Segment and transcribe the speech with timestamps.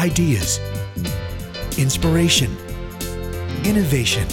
[0.00, 0.58] ideas,
[1.76, 2.50] inspiration,
[3.64, 4.26] innovation.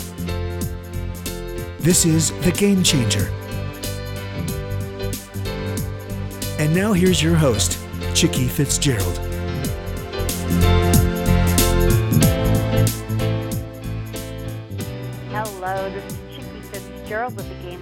[1.79, 3.29] This is The Game Changer.
[6.57, 7.77] And now here's your host,
[8.13, 9.17] Chicke Fitzgerald.
[15.33, 17.81] Hello, this is Chicke Fitzgerald with the Game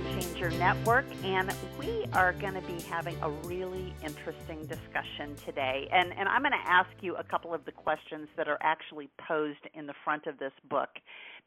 [0.49, 5.87] Network, and we are going to be having a really interesting discussion today.
[5.91, 9.09] And, and I'm going to ask you a couple of the questions that are actually
[9.27, 10.89] posed in the front of this book,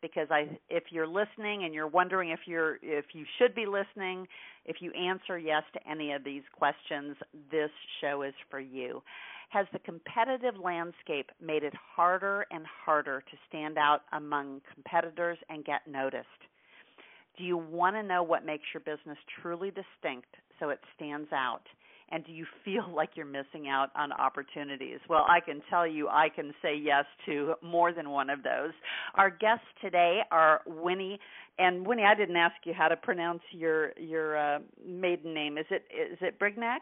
[0.03, 4.27] because I, if you're listening and you're wondering if you're if you should be listening,
[4.65, 7.17] if you answer yes to any of these questions,
[7.51, 7.71] this
[8.01, 9.03] show is for you.
[9.51, 15.65] Has the competitive landscape made it harder and harder to stand out among competitors and
[15.65, 16.27] get noticed?
[17.39, 21.63] Do you want to know what makes your business truly distinct so it stands out?
[22.11, 24.99] And do you feel like you're missing out on opportunities?
[25.09, 28.73] Well, I can tell you I can say yes to more than one of those.
[29.15, 31.19] Our guests today are Winnie
[31.59, 35.59] and Winnie, I didn't ask you how to pronounce your your uh, maiden name.
[35.59, 36.81] Is it is it Brignac?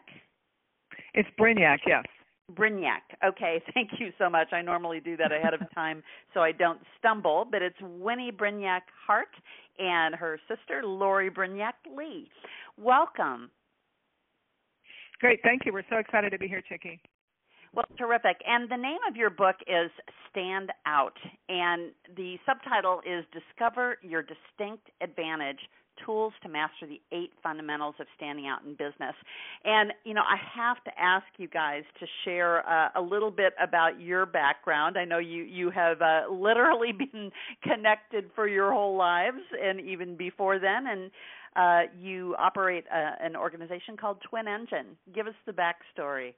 [1.13, 2.03] It's Brignac, yes.
[2.53, 3.01] Brignac.
[3.25, 4.53] Okay, thank you so much.
[4.53, 6.03] I normally do that ahead of time
[6.33, 9.29] so I don't stumble, but it's Winnie Brignac Hart
[9.79, 12.29] and her sister Lorrie Brignac Lee.
[12.77, 13.51] Welcome.
[15.19, 15.73] Great, thank you.
[15.73, 16.99] We're so excited to be here, Chicke.
[17.73, 18.37] Well, terrific.
[18.47, 19.91] And the name of your book is
[20.29, 21.17] Stand Out,
[21.49, 25.59] and the subtitle is Discover Your Distinct Advantage
[26.05, 29.15] tools to master the eight fundamentals of standing out in business.
[29.63, 33.53] And, you know, I have to ask you guys to share uh, a little bit
[33.61, 34.97] about your background.
[34.97, 37.31] I know you, you have uh, literally been
[37.63, 40.87] connected for your whole lives and even before then.
[40.87, 41.11] And
[41.55, 44.95] uh, you operate a, uh, an organization called TwinEngine.
[45.13, 46.33] Give us the backstory.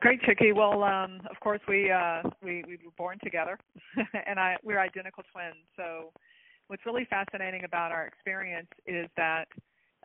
[0.00, 0.54] Great, Chicke.
[0.54, 3.58] Well, um, of course, we uh, we we were born together,
[4.26, 5.64] and I we're identical twins.
[5.76, 6.12] So
[6.68, 9.46] what's really fascinating about our experience is that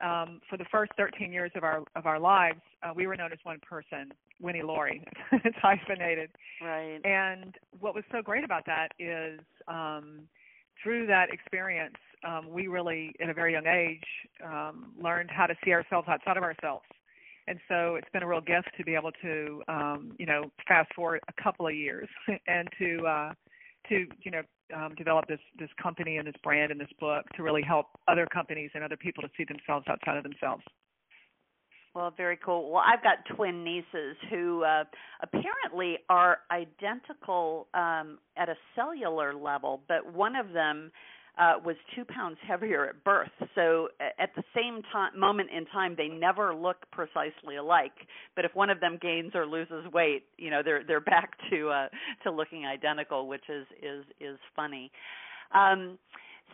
[0.01, 3.33] um, for the first 13 years of our of our lives, uh, we were known
[3.33, 4.11] as one person,
[4.41, 5.03] Winnie Lorrie.
[5.31, 6.29] it's hyphenated.
[6.61, 6.99] Right.
[7.03, 10.21] And what was so great about that is um,
[10.81, 14.05] through that experience, um, we really, at a very young age,
[14.45, 16.85] um, learned how to see ourselves outside of ourselves.
[17.47, 20.93] And so it's been a real gift to be able to, um, you know, fast
[20.95, 22.07] forward a couple of years
[22.47, 23.33] and to uh,
[23.89, 24.41] to you know
[24.75, 28.27] um, develop this this company and this brand and this book to really help other
[28.31, 30.63] companies and other people to see themselves outside of themselves.
[31.95, 32.71] Well, very cool.
[32.71, 34.83] Well, I've got twin nieces who uh,
[35.23, 40.91] apparently are identical um, at a cellular level, but one of them
[41.39, 43.31] uh, was two pounds heavier at birth.
[43.55, 43.87] So
[44.19, 47.93] at the same time, moment in time, they never look precisely alike.
[48.35, 51.69] But if one of them gains or loses weight, you know they're they're back to
[51.69, 51.87] uh,
[52.23, 54.91] to looking identical, which is is is funny.
[55.53, 55.97] Um,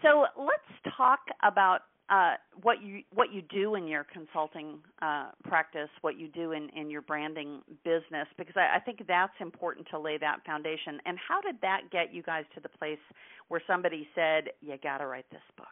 [0.02, 5.90] so let's talk about uh, what you what you do in your consulting uh, practice,
[6.02, 10.00] what you do in, in your branding business, because I, I think that's important to
[10.00, 11.00] lay that foundation.
[11.06, 13.00] And how did that get you guys to the place
[13.48, 15.68] where somebody said you got to write this book?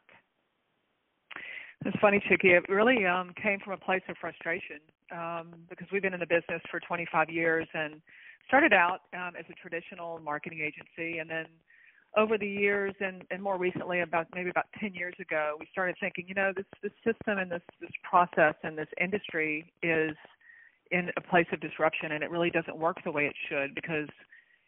[1.85, 2.45] It's funny, Chicke.
[2.45, 4.79] It really um, came from a place of frustration
[5.11, 8.01] um, because we've been in the business for 25 years and
[8.47, 11.45] started out um, as a traditional marketing agency, and then
[12.15, 15.95] over the years and, and more recently about maybe about 10 years ago we started
[15.99, 20.15] thinking you know this this system and this this process and this industry is
[20.91, 24.07] in a place of disruption and it really doesn't work the way it should because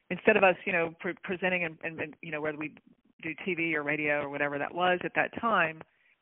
[0.09, 2.73] instead of us you know pre- presenting and, and, and you know whether we
[3.21, 5.79] do TV or radio or whatever that was at that time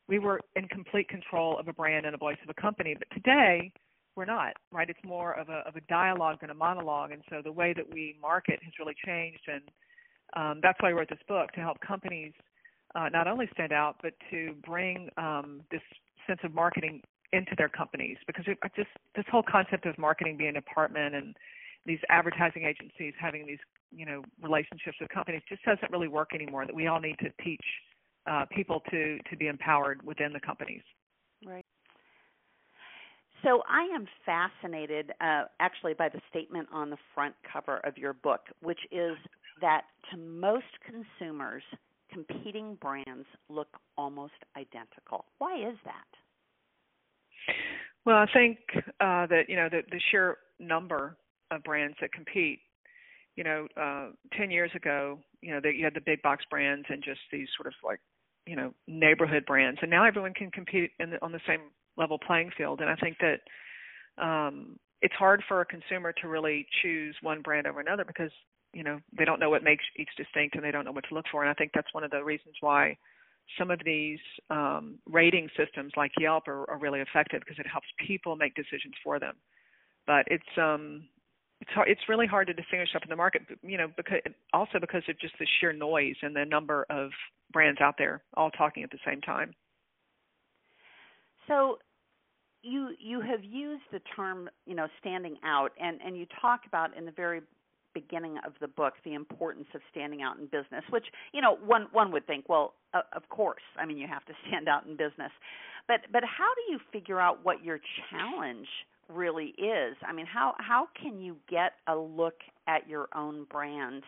[0.08, 2.94] we were in complete control of a brand and a voice of a company.
[2.98, 3.72] But today
[4.16, 4.88] we're not right?
[4.88, 7.12] It's more of a of a dialogue than a monologue.
[7.12, 9.48] And so the way that we market has really changed.
[9.48, 9.62] And
[10.34, 12.32] um, that's why I wrote this book to help companies
[12.94, 15.80] uh, not only stand out, but to bring um, this
[16.26, 17.02] sense of marketing
[17.32, 18.16] into their companies.
[18.26, 21.36] Because it, just this whole concept of marketing being a department and
[21.86, 23.58] these advertising agencies having these
[23.90, 26.66] you know relationships with companies just doesn't really work anymore.
[26.66, 27.64] That we all need to teach
[28.26, 30.82] uh, people to to be empowered within the companies.
[31.44, 31.64] Right.
[33.42, 38.14] So I am fascinated, uh, actually, by the statement on the front cover of your
[38.14, 39.16] book, which is
[39.60, 41.62] that to most consumers,
[42.12, 45.24] competing brands look almost identical.
[45.38, 47.54] Why is that?
[48.06, 48.58] Well, I think
[49.00, 51.16] uh, that you know the, the sheer number
[51.50, 52.60] of brands that compete.
[53.36, 56.86] You know, uh, ten years ago, you know, that you had the big box brands
[56.88, 57.98] and just these sort of like,
[58.46, 61.60] you know, neighborhood brands, and now everyone can compete in the, on the same
[61.96, 62.80] level playing field.
[62.80, 67.66] And I think that um, it's hard for a consumer to really choose one brand
[67.66, 68.30] over another because
[68.74, 71.14] you know they don't know what makes each distinct and they don't know what to
[71.14, 71.42] look for.
[71.42, 72.96] And i think that's one of the reasons why
[73.58, 74.18] some of these
[74.50, 78.94] um, rating systems like yelp are, are really effective because it helps people make decisions
[79.02, 79.34] for them.
[80.06, 81.04] But it's um
[81.60, 84.20] it's hard, it's really hard to distinguish up in the market you know because
[84.52, 87.10] also because of just the sheer noise and the number of
[87.52, 89.54] brands out there all talking at the same time.
[91.46, 91.78] So
[92.62, 96.96] you you have used the term you know standing out and and you talk about
[96.96, 97.42] in the very
[97.94, 101.86] beginning of the book the importance of standing out in business which you know one
[101.92, 104.96] one would think well uh, of course i mean you have to stand out in
[104.96, 105.32] business.
[105.86, 107.78] But but how do you figure out what your
[108.10, 108.68] challenge
[109.08, 109.96] really is?
[110.06, 114.02] I mean how how can you get a look at your own brand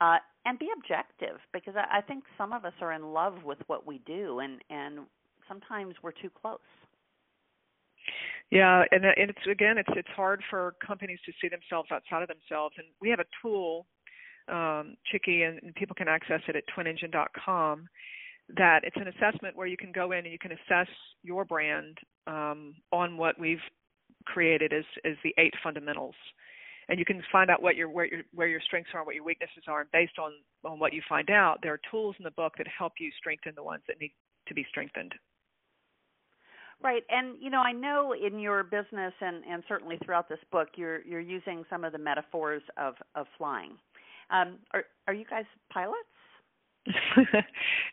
[0.00, 1.38] uh, and be objective?
[1.52, 4.60] Because I, I think some of us are in love with what we do and
[4.70, 5.00] and
[5.48, 6.58] sometimes we're too close
[8.54, 12.28] yeah, and and it's again, it's it's hard for companies to see themselves outside of
[12.28, 13.84] themselves, and we have a tool,
[14.46, 17.88] um, Chicke, and, and people can access it at twinengine.com.
[18.56, 20.86] That it's an assessment where you can go in and you can assess
[21.24, 21.98] your brand
[22.28, 23.64] um, on what we've
[24.24, 26.14] created as as the eight fundamentals,
[26.88, 29.24] and you can find out what your where your where your strengths are, what your
[29.24, 30.30] weaknesses are, and based on
[30.64, 33.52] on what you find out, there are tools in the book that help you strengthen
[33.56, 34.12] the ones that need
[34.46, 35.12] to be strengthened.
[36.82, 40.68] Right, and you know, I know in your business and and certainly throughout this book,
[40.76, 43.72] you're you're using some of the metaphors of of flying.
[44.30, 45.98] Um, are are you guys pilots?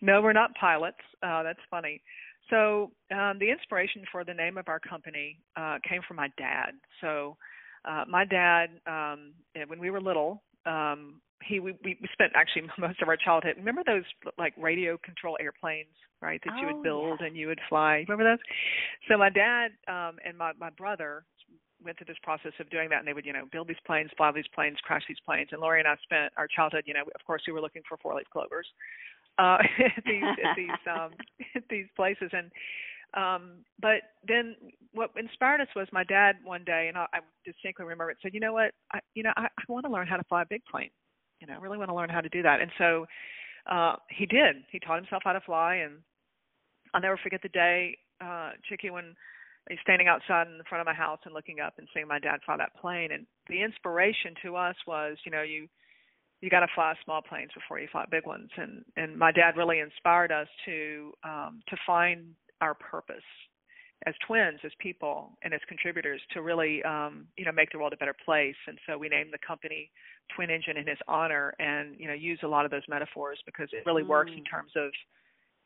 [0.01, 0.97] no, we're not pilots.
[1.23, 2.01] Uh, that's funny.
[2.49, 6.71] So um, the inspiration for the name of our company uh, came from my dad.
[6.99, 7.37] So
[7.85, 9.31] uh, my dad, um,
[9.67, 13.55] when we were little, um, he we, we spent actually most of our childhood.
[13.57, 14.03] Remember those
[14.37, 16.41] like radio control airplanes, right?
[16.45, 17.27] That oh, you would build yeah.
[17.27, 18.05] and you would fly.
[18.07, 18.43] Remember those?
[19.09, 21.23] So my dad um and my my brother
[21.83, 24.09] went through this process of doing that and they would you know build these planes
[24.17, 27.01] fly these planes crash these planes and Lorrie and I spent our childhood you know
[27.01, 28.67] of course we were looking for four leaf clovers
[29.39, 29.57] uh
[29.97, 31.11] at these at these um
[31.55, 32.51] at these places and
[33.13, 34.55] um but then
[34.93, 38.33] what inspired us was my dad one day and I, I distinctly remember it said
[38.33, 40.49] you know what I you know I, I want to learn how to fly a
[40.49, 40.91] big plane
[41.41, 42.61] you know, really want to learn how to do that.
[42.61, 43.05] And so
[43.69, 44.57] uh he did.
[44.71, 45.95] He taught himself how to fly and
[46.93, 49.15] I'll never forget the day, uh, Chicke, when
[49.69, 52.39] he's standing outside in front of my house and looking up and seeing my dad
[52.45, 55.67] fly that plane and the inspiration to us was, you know, you
[56.41, 59.57] you got to fly small planes before you fly big ones and and my dad
[59.57, 63.23] really inspired us to um to find our purpose
[64.07, 67.93] as twins, as people, and as contributors to really, um, you know, make the world
[67.93, 68.55] a better place.
[68.67, 69.91] And so we named the company
[70.37, 73.83] TwinEngine in his honor, and you know, use a lot of those metaphors because it
[73.85, 74.07] really mm.
[74.07, 74.49] works in mm.
[74.49, 74.91] terms of,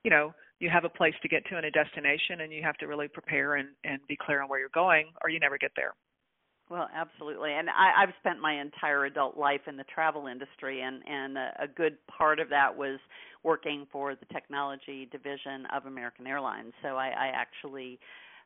[0.03, 2.77] you know, you have a place to get to and a destination, and you have
[2.77, 5.71] to really prepare and and be clear on where you're going, or you never get
[5.75, 5.93] there.
[6.67, 11.03] Well, absolutely, and I, I've spent my entire adult life in the travel industry, and
[11.07, 12.99] and a, a good part of that was
[13.43, 16.73] working for the technology division of American Airlines.
[16.81, 17.99] So I, I actually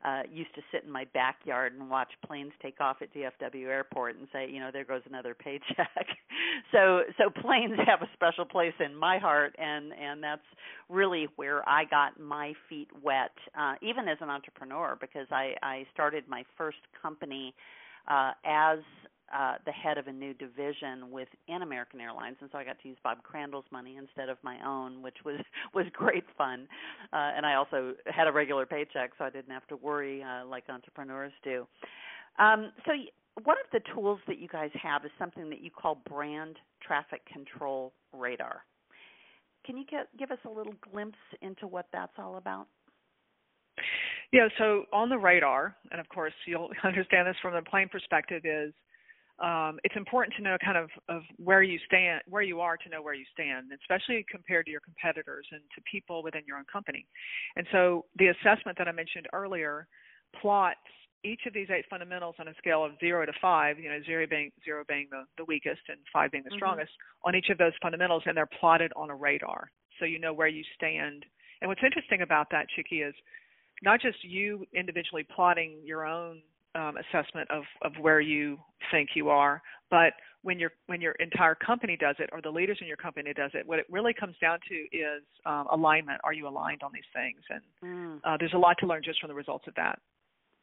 [0.06, 4.16] uh, used to sit in my backyard and watch planes take off at DFW Airport
[4.16, 6.08] and say, you know, there goes another paycheck.
[6.72, 10.42] so so planes have a special place in my heart, and and that's
[10.88, 15.86] really where I got my feet wet, uh, even as an entrepreneur, because I I
[15.94, 17.54] started my first company
[18.08, 18.80] uh, as
[19.36, 22.88] uh, the head of a new division within American Airlines, and so I got to
[22.88, 25.40] use Bob Crandall's money instead of my own, which was
[25.74, 26.68] was great fun.
[27.14, 30.46] Uh, and I also had a regular paycheck, so I didn't have to worry uh,
[30.46, 31.68] like entrepreneurs do.
[32.38, 32.94] Um, so
[33.44, 37.22] one of the tools that you guys have is something that you call Brand Traffic
[37.32, 38.64] Control Radar.
[39.66, 42.68] Can you get, give us a little glimpse into what that's all about?
[44.32, 48.44] Yeah, so on the radar, and of course you'll understand this from the plane perspective,
[48.46, 48.74] is
[49.42, 52.90] um, it's important to know kind of, of where you stand, where you are to
[52.90, 56.66] know where you stand, especially compared to your competitors and to people within your own
[56.72, 57.06] company.
[57.56, 59.88] And so the assessment that I mentioned earlier
[60.42, 60.80] plots
[61.24, 64.26] each of these eight fundamentals on a scale of zero to five, you know, zero
[64.30, 66.58] being zero being the, the weakest and five being the mm-hmm.
[66.58, 66.92] strongest,
[67.26, 69.70] on each of those fundamentals, and they're plotted on a radar,
[70.00, 71.26] so you know where you stand.
[71.62, 73.14] And what's interesting about that, Chicke, is
[73.84, 76.42] not just you individually plotting your own
[76.76, 78.58] um, assessment of, of where you
[78.92, 79.62] think you are.
[79.90, 83.34] But when your when your entire company does it, or the leaders in your company
[83.34, 86.22] does it, what it really comes down to is um, alignment.
[86.24, 87.40] Are you aligned on these things?
[87.50, 88.20] And mm.
[88.24, 90.00] uh, there's a lot to learn just from the results of that.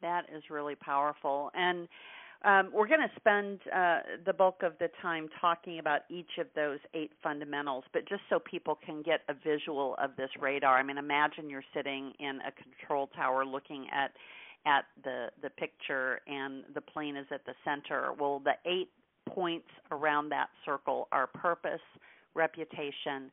[0.00, 1.50] That is really powerful.
[1.54, 1.88] And
[2.44, 6.46] um, we're going to spend uh, the bulk of the time talking about each of
[6.54, 10.78] those eight fundamentals, but just so people can get a visual of this radar.
[10.78, 14.12] I mean, imagine you're sitting in a control tower looking at
[14.66, 18.12] at the the picture and the plane is at the center.
[18.18, 18.90] Well, the eight
[19.28, 21.80] points around that circle are purpose,
[22.34, 23.30] reputation,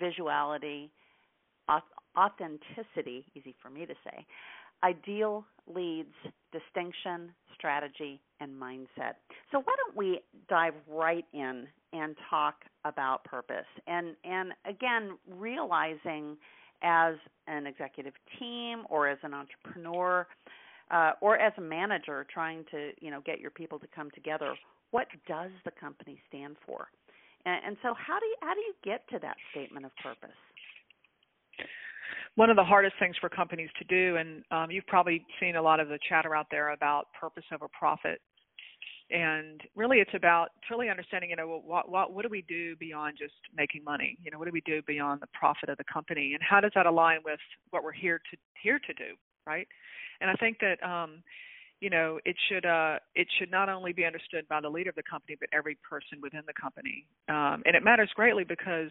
[0.00, 0.90] visuality,
[2.16, 4.26] authenticity, easy for me to say,
[4.82, 6.14] ideal leads,
[6.52, 9.14] distinction, strategy, and mindset.
[9.50, 13.66] So why don't we dive right in and talk about purpose?
[13.86, 16.36] And and again, realizing
[16.82, 17.14] as
[17.46, 20.26] an executive team or as an entrepreneur
[20.90, 24.54] uh, or as a manager trying to you know get your people to come together,
[24.90, 26.88] what does the company stand for?
[27.44, 30.36] And, and so how do you how do you get to that statement of purpose?
[32.36, 35.62] one of the hardest things for companies to do, and um, you've probably seen a
[35.62, 38.20] lot of the chatter out there about purpose over profit.
[39.10, 43.16] And really, it's about truly understanding, you know, what, what what do we do beyond
[43.16, 44.18] just making money?
[44.24, 46.72] You know, what do we do beyond the profit of the company, and how does
[46.74, 47.38] that align with
[47.70, 49.14] what we're here to here to do,
[49.46, 49.68] right?
[50.20, 51.22] And I think that um,
[51.78, 54.96] you know it should uh, it should not only be understood by the leader of
[54.96, 57.06] the company, but every person within the company.
[57.28, 58.90] Um, and it matters greatly because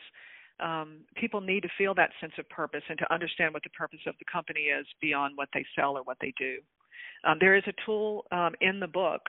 [0.61, 3.99] um, people need to feel that sense of purpose and to understand what the purpose
[4.07, 6.59] of the company is beyond what they sell or what they do.
[7.25, 9.21] Um, there is a tool um, in the book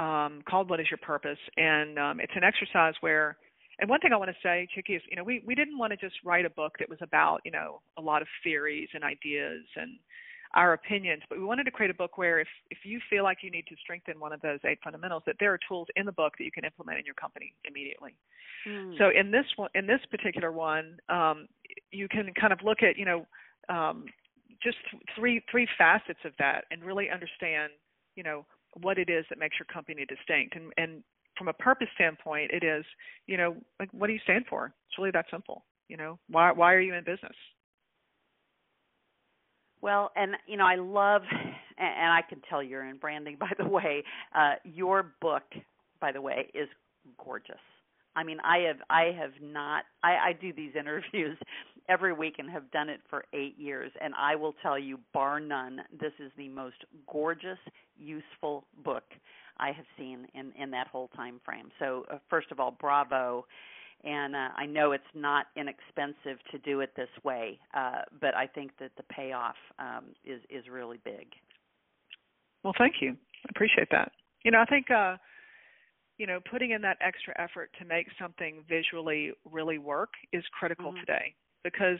[0.00, 3.36] um, called "What Is Your Purpose," and um, it's an exercise where.
[3.78, 5.90] And one thing I want to say, Chicke, is you know we we didn't want
[5.92, 9.02] to just write a book that was about you know a lot of theories and
[9.02, 9.92] ideas and
[10.54, 13.38] our opinions, but we wanted to create a book where if if you feel like
[13.42, 16.12] you need to strengthen one of those eight fundamentals, that there are tools in the
[16.12, 18.16] book that you can implement in your company immediately.
[18.66, 18.98] Mm.
[18.98, 21.46] So in this one, in this particular one, um,
[21.92, 23.26] you can kind of look at you know
[23.68, 24.06] um,
[24.62, 27.72] just th- three three facets of that and really understand
[28.16, 28.44] you know
[28.82, 31.02] what it is that makes your company distinct and and
[31.36, 32.84] from a purpose standpoint it is
[33.26, 36.52] you know like what do you stand for it's really that simple you know why
[36.52, 37.34] why are you in business
[39.82, 41.22] well, and you know, I love,
[41.78, 43.36] and I can tell you're in branding.
[43.40, 45.42] By the way, uh, your book,
[46.00, 46.68] by the way, is
[47.22, 47.56] gorgeous.
[48.16, 49.84] I mean, I have, I have not.
[50.02, 51.38] I, I do these interviews
[51.90, 55.40] every week and have done it for eight years, and I will tell you, bar
[55.40, 56.76] none, this is the most
[57.10, 57.58] gorgeous,
[57.98, 59.04] useful book
[59.58, 61.70] I have seen in in that whole time frame.
[61.78, 63.44] So, uh, first of all, bravo
[64.02, 68.46] and uh, I know it's not inexpensive to do it this way, uh, but I
[68.46, 71.26] think that the payoff um, is is really big.
[72.62, 73.10] Well, thank you.
[73.10, 74.12] I appreciate that.
[74.42, 75.16] You know, I think uh,
[76.16, 80.92] you know putting in that extra effort to make something visually really work is critical
[80.92, 81.00] mm-hmm.
[81.00, 81.98] today because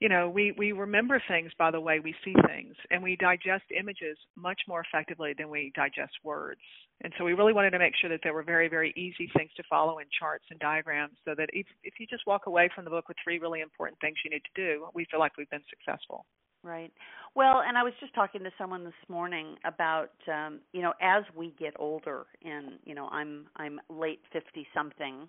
[0.00, 3.64] you know we we remember things by the way we see things and we digest
[3.76, 6.60] images much more effectively than we digest words.
[7.02, 9.50] And so we really wanted to make sure that there were very very easy things
[9.56, 12.84] to follow in charts and diagrams so that if if you just walk away from
[12.84, 15.50] the book with three really important things you need to do we feel like we've
[15.50, 16.24] been successful.
[16.64, 16.92] Right.
[17.34, 21.24] Well and i was just talking to someone this morning about um you know as
[21.36, 25.28] we get older and you know i'm i'm late 50 something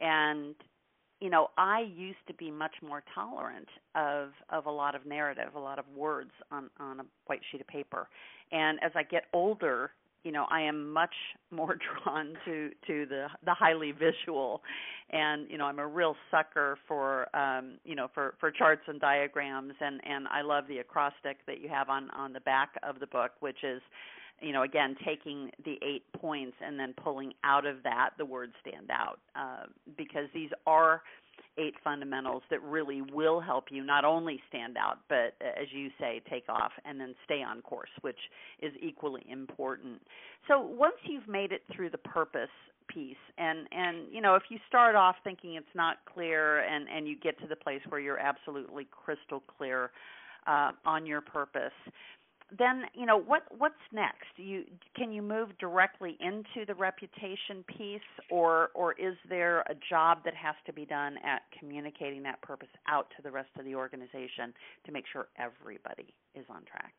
[0.00, 0.54] and
[1.22, 5.54] you know, I used to be much more tolerant of of a lot of narrative,
[5.54, 8.08] a lot of words on on a white sheet of paper.
[8.50, 9.92] And as I get older,
[10.24, 11.14] you know, I am much
[11.52, 14.62] more drawn to to the the highly visual,
[15.10, 19.00] and you know, I'm a real sucker for um, you know for for charts and
[19.00, 22.98] diagrams, and and I love the acrostic that you have on on the back of
[22.98, 23.80] the book, which is
[24.42, 28.52] you know, again, taking the eight points and then pulling out of that the words
[28.60, 31.02] stand out uh, because these are
[31.58, 35.90] eight fundamentals that really will help you not only stand out, but uh, as you
[36.00, 38.16] say, take off and then stay on course, which
[38.60, 40.00] is equally important.
[40.48, 42.48] So once you've made it through the purpose
[42.88, 47.06] piece and and you know if you start off thinking it's not clear and and
[47.06, 49.92] you get to the place where you're absolutely crystal clear
[50.48, 51.72] uh, on your purpose
[52.58, 54.64] then you know what what's next you
[54.96, 60.34] can you move directly into the reputation piece or or is there a job that
[60.34, 64.52] has to be done at communicating that purpose out to the rest of the organization
[64.84, 66.94] to make sure everybody is on track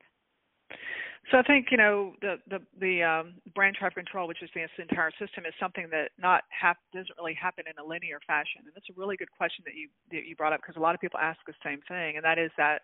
[1.32, 4.68] so I think you know the the the um, brand traffic control, which is the
[4.82, 8.64] entire system, is something that not hap- doesn't really happen in a linear fashion.
[8.66, 10.96] And that's a really good question that you that you brought up because a lot
[10.96, 12.82] of people ask the same thing, and that is that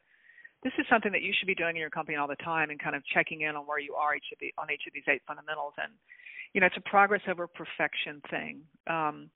[0.64, 2.80] this is something that you should be doing in your company all the time and
[2.80, 5.08] kind of checking in on where you are each of the on each of these
[5.08, 5.74] eight fundamentals.
[5.78, 5.94] And
[6.54, 8.62] you know it's a progress over perfection thing.
[8.88, 9.30] Um,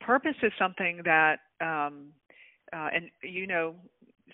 [0.00, 2.12] purpose is something that um,
[2.72, 3.74] uh, and you know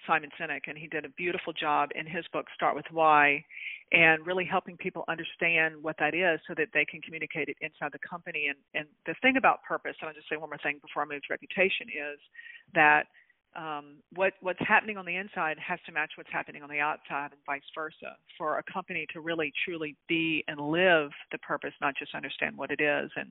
[0.07, 3.45] Simon Sinek and he did a beautiful job in his book Start with Why
[3.93, 7.93] and really helping people understand what that is so that they can communicate it inside
[7.93, 8.49] the company.
[8.49, 11.07] And and the thing about purpose and I'll just say one more thing before I
[11.07, 12.21] move to reputation is
[12.75, 13.05] that
[13.57, 17.31] um, what what's happening on the inside has to match what's happening on the outside
[17.33, 21.95] and vice versa for a company to really truly be and live the purpose not
[21.99, 23.31] just understand what it is and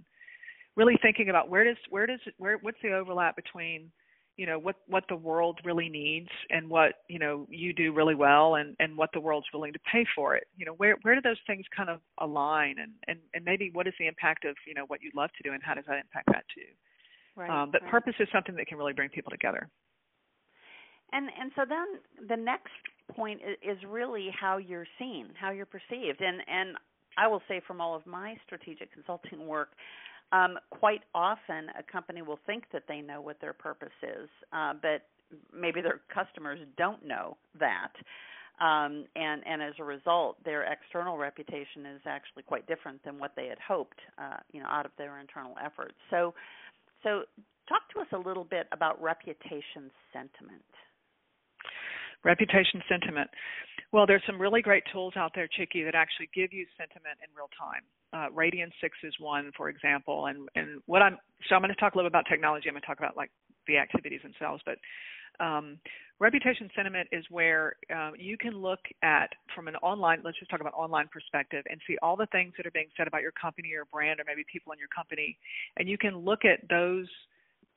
[0.75, 3.91] really thinking about where does where does where what's the overlap between
[4.35, 8.15] you know what what the world really needs and what you know you do really
[8.15, 10.47] well and and what the world's willing to pay for it.
[10.55, 13.85] You know where where do those things kind of align and and and maybe what
[13.88, 15.99] is the impact of you know what you love to do and how does that
[15.99, 16.71] impact that too?
[17.35, 17.91] Right, um, but right.
[17.91, 19.69] purpose is something that can really bring people together
[21.12, 22.72] and and so then the next
[23.16, 26.78] point is really how you're seen, how you're perceived, and and
[27.18, 29.70] I will say from all of my strategic consulting work,
[30.32, 34.74] um, quite often a company will think that they know what their purpose is, uh,
[34.82, 35.04] but
[35.54, 37.92] maybe their customers don't know that.
[38.62, 43.32] Um, and and as a result, their external reputation is actually quite different than what
[43.36, 45.96] they had hoped, uh, you know, out of their internal efforts.
[46.10, 46.34] So,
[47.04, 47.24] so
[47.70, 50.66] talk to us a little bit about reputation sentiment.
[52.23, 53.29] Reputation sentiment.
[53.91, 57.29] Well, there's some really great tools out there, Chicke, that actually give you sentiment in
[57.35, 57.83] real time.
[58.13, 61.79] Uh, Radian Six is one, for example, and and what I'm so I'm going to
[61.79, 62.69] talk a little bit about technology.
[62.69, 63.31] I'm going to talk about like
[63.67, 64.77] the activities themselves, but
[65.39, 65.79] um,
[66.19, 70.59] reputation sentiment is where uh, you can look at from an online let's just talk
[70.59, 73.71] about online perspective and see all the things that are being said about your company
[73.73, 75.38] or brand or maybe people in your company
[75.77, 77.07] and you can look at those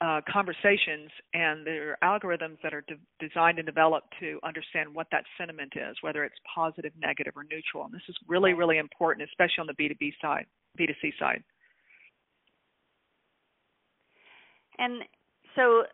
[0.02, 5.06] uh, conversations and there are algorithms that are de- designed and developed to understand what
[5.12, 7.84] that sentiment is, whether it's positive, negative, or neutral.
[7.84, 10.46] And this is really, really important, especially on the B2B side,
[10.78, 11.44] B2C side.
[14.78, 15.02] And
[15.54, 15.84] so,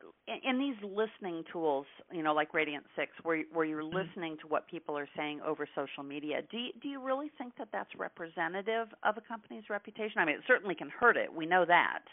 [0.48, 3.96] in these listening tools, you know, like Radiant Six, where where you're mm-hmm.
[3.96, 7.54] listening to what people are saying over social media, do you, do you really think
[7.58, 10.18] that that's representative of a company's reputation?
[10.18, 11.32] I mean, it certainly can hurt it.
[11.34, 12.04] We know that.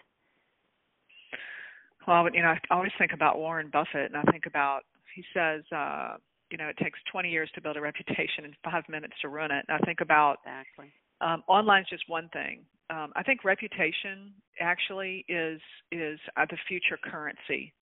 [2.07, 4.81] Well, you know, I always think about Warren Buffett, and I think about
[5.15, 6.17] he says, uh,
[6.51, 9.51] you know, it takes 20 years to build a reputation and five minutes to run
[9.51, 9.65] it.
[9.67, 10.91] And I think about exactly.
[11.21, 12.65] Um, online is just one thing.
[12.89, 17.73] Um, I think reputation actually is is uh, the future currency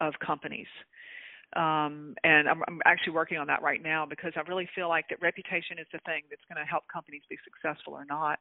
[0.00, 0.68] of companies.
[1.54, 5.06] Um, and I'm, I'm actually working on that right now because I really feel like
[5.10, 8.38] that reputation is the thing that's going to help companies be successful or not.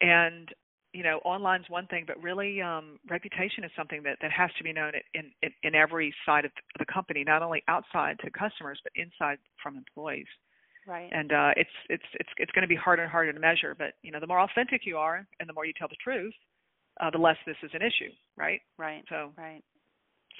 [0.00, 0.48] And
[0.96, 4.64] you know, online's one thing, but really, um, reputation is something that, that has to
[4.64, 8.80] be known in, in, in every side of the company, not only outside to customers,
[8.82, 10.26] but inside from employees.
[10.86, 11.10] Right.
[11.12, 13.74] And uh, it's it's it's it's going to be harder and harder to measure.
[13.76, 16.32] But you know, the more authentic you are, and the more you tell the truth,
[17.00, 18.10] uh, the less this is an issue.
[18.36, 18.60] Right.
[18.78, 19.04] Right.
[19.10, 19.32] So.
[19.36, 19.62] Right.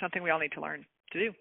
[0.01, 1.33] Something we all need to learn to do.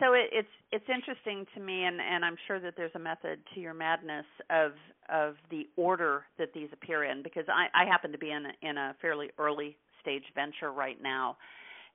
[0.00, 3.40] So it, it's it's interesting to me, and, and I'm sure that there's a method
[3.54, 4.72] to your madness of
[5.10, 8.68] of the order that these appear in, because I, I happen to be in a,
[8.68, 11.36] in a fairly early stage venture right now,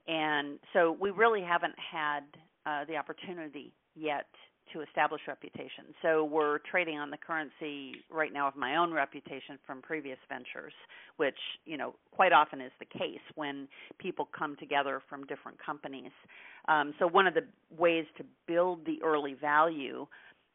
[0.08, 2.22] and so we really haven't had
[2.65, 4.28] uh, the opportunity yet
[4.73, 5.86] to establish reputation.
[6.01, 10.73] So we're trading on the currency right now of my own reputation from previous ventures,
[11.17, 13.67] which, you know, quite often is the case when
[13.99, 16.12] people come together from different companies.
[16.67, 17.45] Um, so one of the
[17.78, 20.08] ways to build the early value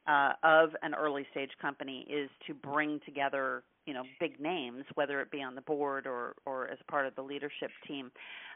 [0.07, 5.21] uh, of an early stage company is to bring together you know big names, whether
[5.21, 8.11] it be on the board or or as part of the leadership team.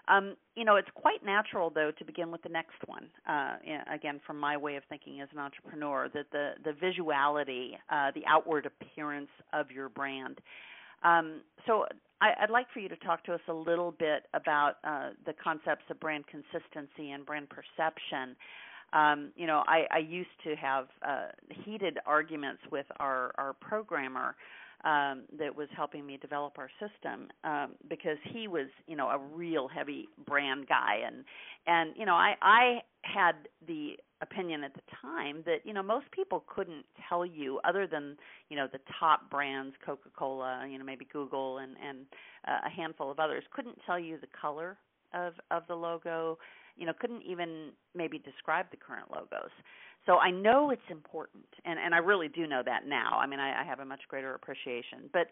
[0.07, 3.07] Um, you know, it's quite natural though to begin with the next one.
[3.29, 3.57] Uh,
[3.93, 8.23] again, from my way of thinking as an entrepreneur, that the the visuality, uh, the
[8.29, 10.41] outward appearance of your brand.
[11.03, 11.85] Um, so
[12.21, 15.35] I, would like for you to talk to us a little bit about uh, the
[15.35, 18.37] concepts of brand consistency and brand perception.
[18.95, 21.27] Um, you know, I, I used to have uh,
[21.65, 24.37] heated arguments with our, our programmer
[24.85, 29.19] um, that was helping me develop our system um, because he was, you know, a
[29.19, 31.25] real heavy brand guy, and
[31.67, 36.11] and you know, I I had the opinion at the time that you know most
[36.11, 38.17] people couldn't tell you other than
[38.51, 42.07] you know the top brands, Coca-Cola, you know, maybe Google, and and
[42.47, 44.77] uh, a handful of others couldn't tell you the color
[45.15, 46.39] of of the logo
[46.77, 49.51] you know couldn't even maybe describe the current logos
[50.07, 53.19] so I know it's important, and and I really do know that now.
[53.19, 55.11] I mean, I, I have a much greater appreciation.
[55.13, 55.29] But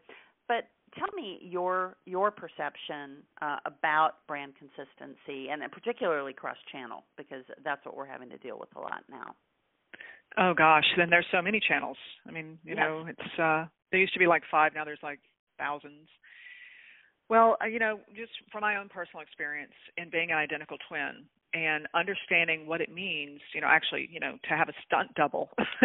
[0.49, 7.45] but tell me your your perception uh, about brand consistency, and particularly cross channel, because
[7.65, 9.35] that's what we're having to deal with a lot now.
[10.39, 11.99] Oh gosh, then there's so many channels.
[12.27, 12.79] I mean, you yes.
[12.79, 15.21] know, it's uh there used to be like five, now there's like
[15.59, 16.09] thousands.
[17.29, 21.25] Well, uh, you know, just from my own personal experience in being an identical twin,
[21.55, 25.51] and understanding what it means, you know, actually, you know, to have a stunt double,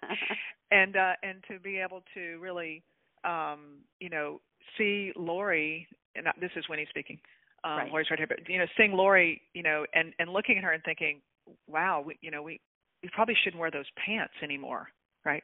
[0.70, 2.82] and uh, and to be able to really,
[3.24, 4.40] um, you know,
[4.78, 7.18] see Lorrie, and this is Winnie speaking,
[7.64, 7.92] Um, right.
[7.92, 10.72] Lorrie's right here, but you know, seeing Lorrie, you know, and and looking at her
[10.72, 11.20] and thinking,
[11.66, 12.60] wow, we, you know, we
[13.02, 14.88] we probably shouldn't wear those pants anymore,
[15.24, 15.42] right?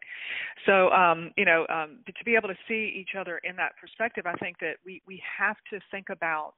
[0.67, 4.27] So, um, you know, um, to be able to see each other in that perspective,
[4.27, 6.55] I think that we we have to think about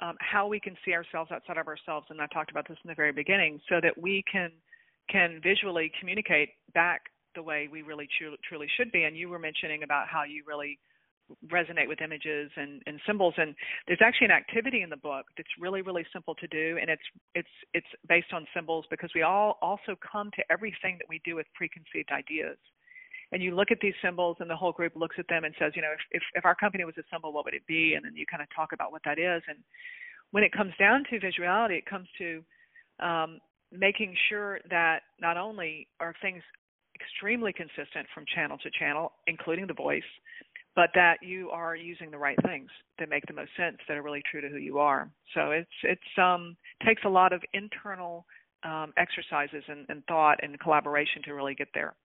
[0.00, 2.88] um, how we can see ourselves outside of ourselves, and I talked about this in
[2.88, 4.50] the very beginning, so that we can
[5.10, 7.02] can visually communicate back
[7.34, 9.04] the way we really tru- truly should be.
[9.04, 10.78] And you were mentioning about how you really
[11.50, 13.54] resonate with images and, and symbols and
[13.86, 17.02] there's actually an activity in the book that's really really simple to do and it's
[17.34, 21.36] it's it's based on symbols because we all also come to everything that we do
[21.36, 22.56] with preconceived ideas
[23.32, 25.72] and you look at these symbols and the whole group looks at them and says
[25.74, 28.04] you know if if, if our company was a symbol what would it be and
[28.04, 29.58] then you kind of talk about what that is and
[30.30, 32.42] when it comes down to visuality it comes to
[33.00, 33.38] um,
[33.72, 36.42] making sure that not only are things
[36.94, 40.02] extremely consistent from channel to channel including the voice
[40.78, 44.02] but that you are using the right things that make the most sense that are
[44.02, 45.10] really true to who you are.
[45.34, 48.24] So it's it's um takes a lot of internal
[48.62, 51.96] um, exercises and, and thought and collaboration to really get there.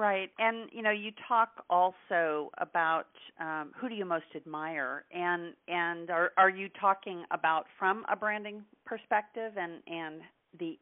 [0.00, 3.08] Right, and you know, you talk also about
[3.38, 8.16] um, who do you most admire, and and are are you talking about from a
[8.16, 10.22] branding perspective, and and
[10.58, 10.78] the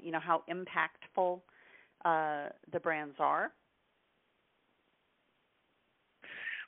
[0.00, 1.42] you know how impactful
[2.06, 3.52] uh, the brands are?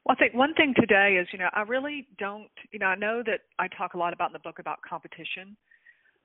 [0.05, 2.97] Well, I think one thing today is, you know, I really don't, you know, I
[2.97, 5.57] know that I talk a lot about in the book about competition,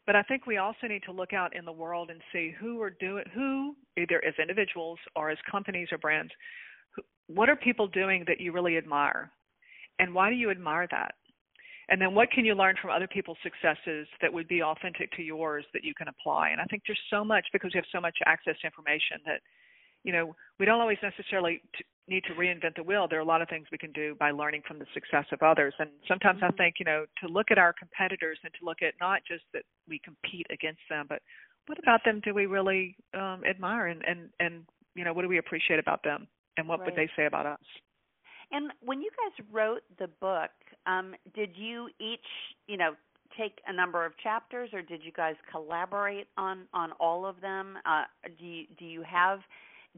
[0.05, 2.81] but I think we also need to look out in the world and see who
[2.81, 6.31] are doing, who either as individuals or as companies or brands,
[7.27, 9.31] what are people doing that you really admire,
[9.99, 11.13] and why do you admire that?
[11.89, 15.23] And then what can you learn from other people's successes that would be authentic to
[15.23, 16.49] yours that you can apply?
[16.49, 19.41] And I think there's so much because we have so much access to information that
[20.03, 21.61] you know, we don't always necessarily
[22.09, 23.07] need to reinvent the wheel.
[23.07, 25.41] There are a lot of things we can do by learning from the success of
[25.41, 25.73] others.
[25.79, 26.53] And sometimes mm-hmm.
[26.53, 29.43] I think, you know, to look at our competitors and to look at not just
[29.53, 31.21] that we compete against them, but
[31.67, 34.63] what about them do we really um, admire and, and, and,
[34.95, 36.87] you know, what do we appreciate about them and what right.
[36.87, 37.59] would they say about us?
[38.51, 40.49] And when you guys wrote the book,
[40.87, 42.25] um, did you each,
[42.67, 42.93] you know,
[43.37, 47.77] take a number of chapters, or did you guys collaborate on on all of them?
[47.85, 48.03] Uh,
[48.39, 49.39] do you, do you have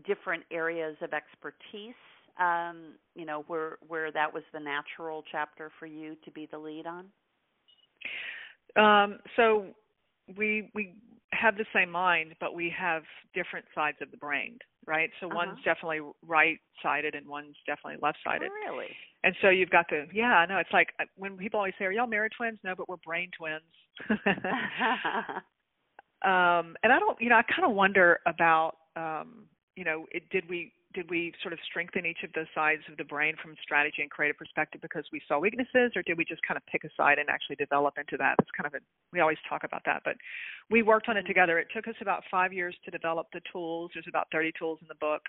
[0.05, 1.95] different areas of expertise
[2.39, 6.57] um, you know where where that was the natural chapter for you to be the
[6.57, 7.05] lead on?
[8.75, 9.65] Um, so
[10.37, 10.95] we we
[11.33, 15.11] have the same mind but we have different sides of the brain right?
[15.19, 15.35] So uh-huh.
[15.35, 18.89] one's definitely right sided and one's definitely left sided oh, really?
[19.23, 21.85] And so you've got the yeah i know it's like uh, when people always say
[21.85, 22.59] are y'all married twins?
[22.63, 23.61] No but we're brain twins.
[26.23, 29.45] Um and i don't you know i kind of wonder about um
[29.81, 32.97] you know, it, did we did we sort of strengthen each of those sides of
[32.97, 36.45] the brain from strategy and creative perspective because we saw weaknesses, or did we just
[36.45, 38.35] kind of pick a side and actually develop into that?
[38.37, 40.17] It's kind of a we always talk about that, but
[40.69, 41.29] we worked on it mm-hmm.
[41.29, 41.57] together.
[41.57, 43.89] It took us about five years to develop the tools.
[43.95, 45.23] There's about 30 tools in the book,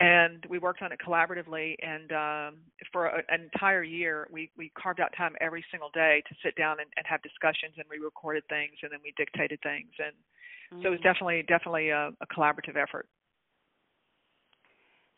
[0.00, 1.76] and we worked on it collaboratively.
[1.84, 2.52] And um,
[2.94, 6.56] for a, an entire year, we we carved out time every single day to sit
[6.56, 10.16] down and, and have discussions, and we recorded things, and then we dictated things, and
[10.16, 10.80] mm-hmm.
[10.80, 11.12] so it was mm-hmm.
[11.12, 13.04] definitely definitely a, a collaborative effort.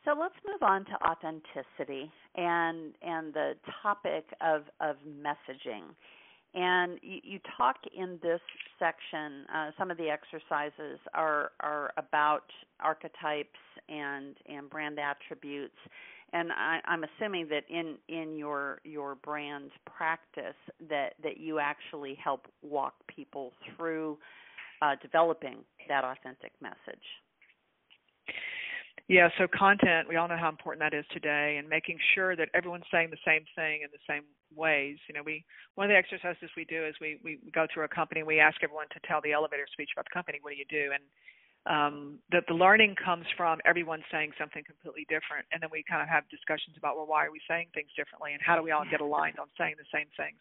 [0.04, 5.84] So let's move on to authenticity and and the topic of of messaging.
[6.54, 8.40] And you, you talk in this
[8.78, 9.44] section.
[9.54, 12.44] Uh, some of the exercises are are about
[12.80, 13.58] archetypes
[13.88, 15.76] and and brand attributes.
[16.32, 20.56] And I, I'm assuming that in in your your brand practice
[20.88, 24.18] that that you actually help walk people through
[24.80, 25.58] uh, developing
[25.88, 27.04] that authentic message.
[29.08, 32.50] Yeah, so content, we all know how important that is today and making sure that
[32.52, 34.98] everyone's saying the same thing in the same ways.
[35.08, 35.44] You know, we
[35.76, 38.38] one of the exercises we do is we we go through a company and we
[38.38, 40.38] ask everyone to tell the elevator speech about the company.
[40.42, 40.92] What do you do?
[40.92, 41.02] And
[41.66, 46.00] um the the learning comes from everyone saying something completely different and then we kind
[46.00, 48.70] of have discussions about well why are we saying things differently and how do we
[48.70, 50.38] all get aligned on saying the same things.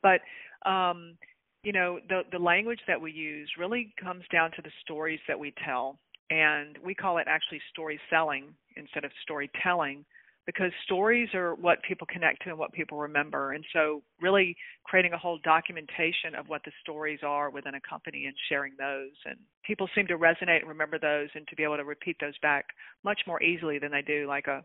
[0.00, 0.24] But
[0.64, 1.18] um
[1.66, 5.38] you know, the the language that we use really comes down to the stories that
[5.38, 5.98] we tell
[6.30, 10.04] and we call it actually story selling instead of storytelling
[10.46, 13.52] because stories are what people connect to and what people remember.
[13.52, 18.26] And so really creating a whole documentation of what the stories are within a company
[18.26, 19.10] and sharing those.
[19.24, 22.38] And people seem to resonate and remember those and to be able to repeat those
[22.42, 22.66] back
[23.04, 24.62] much more easily than they do like a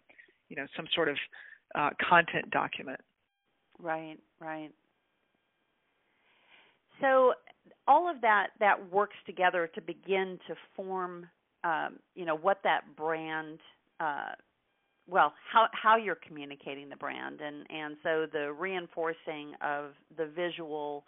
[0.50, 1.18] you know some sort of
[1.74, 3.00] uh, content document.
[3.80, 4.70] Right right.
[7.00, 7.34] So
[7.88, 11.28] all of that that works together to begin to form
[11.64, 13.60] um, you know what that brand
[14.00, 14.32] uh,
[15.08, 17.42] well how how you're communicating the brand.
[17.42, 21.04] And and so the reinforcing of the visual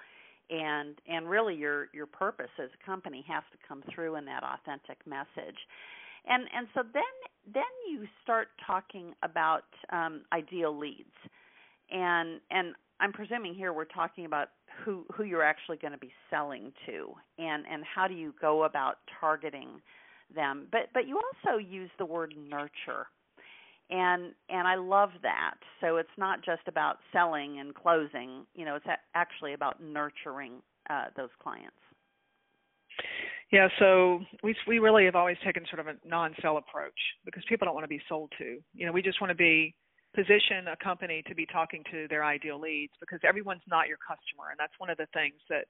[0.50, 4.44] and and really your your purpose as a company has to come through in that
[4.44, 5.58] authentic message.
[6.28, 7.04] And and so then
[7.54, 11.16] then you start talking about um, ideal leads.
[11.92, 14.50] And and I'm presuming here we're talking about
[14.84, 17.13] who who you're actually going to be selling to.
[17.38, 19.82] And and how do you go about targeting
[20.36, 20.67] them.
[20.72, 23.08] But but you also use the word nurture.
[23.89, 25.56] And and I love that.
[25.82, 28.46] So it's not just about selling and closing.
[28.56, 31.76] You know it's actually about nurturing uh, those clients.
[33.52, 37.65] Yeah so we we really have always taken sort of a non-sell approach because people
[37.65, 38.60] don't want to be sold to.
[38.74, 39.76] You know we just want to be
[40.15, 44.52] position a company to be talking to their ideal leads because everyone's not your customer.
[44.52, 45.65] And that's one of the things that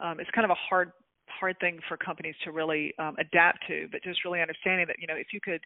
[0.00, 0.92] um, is kind of a hard
[1.28, 5.06] hard thing for companies to really um, adapt to but just really understanding that you
[5.06, 5.60] know if you could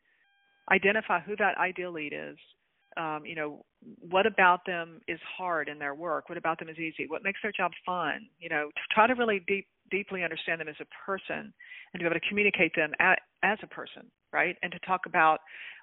[0.71, 2.37] identify who that ideal lead is
[2.97, 3.65] um, you know
[3.99, 6.29] what about them is hard in their work?
[6.29, 7.07] What about them is easy?
[7.09, 8.29] What makes their job fun?
[8.39, 11.53] You know to try to really deep deeply understand them as a person
[11.93, 14.57] and to be able to communicate them at, as a person right?
[14.63, 15.39] And to talk about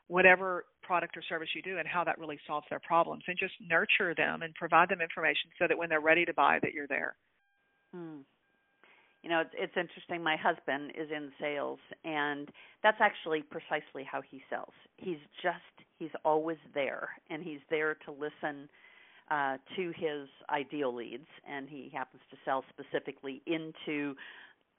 [0.07, 3.53] whatever product or service you do and how that really solves their problems and just
[3.61, 6.87] nurture them and provide them information so that when they're ready to buy that you're
[6.87, 7.15] there.
[7.93, 8.21] Hmm.
[9.23, 12.49] You know it's it's interesting my husband is in sales and
[12.84, 18.12] that's actually precisely how he sells he's just he's always there and he's there to
[18.12, 18.69] listen
[19.32, 24.15] uh, to his ideal leads and he happens to sell specifically into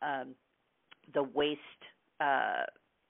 [0.03, 0.35] um,
[1.15, 1.61] the waste
[2.21, 2.65] uh,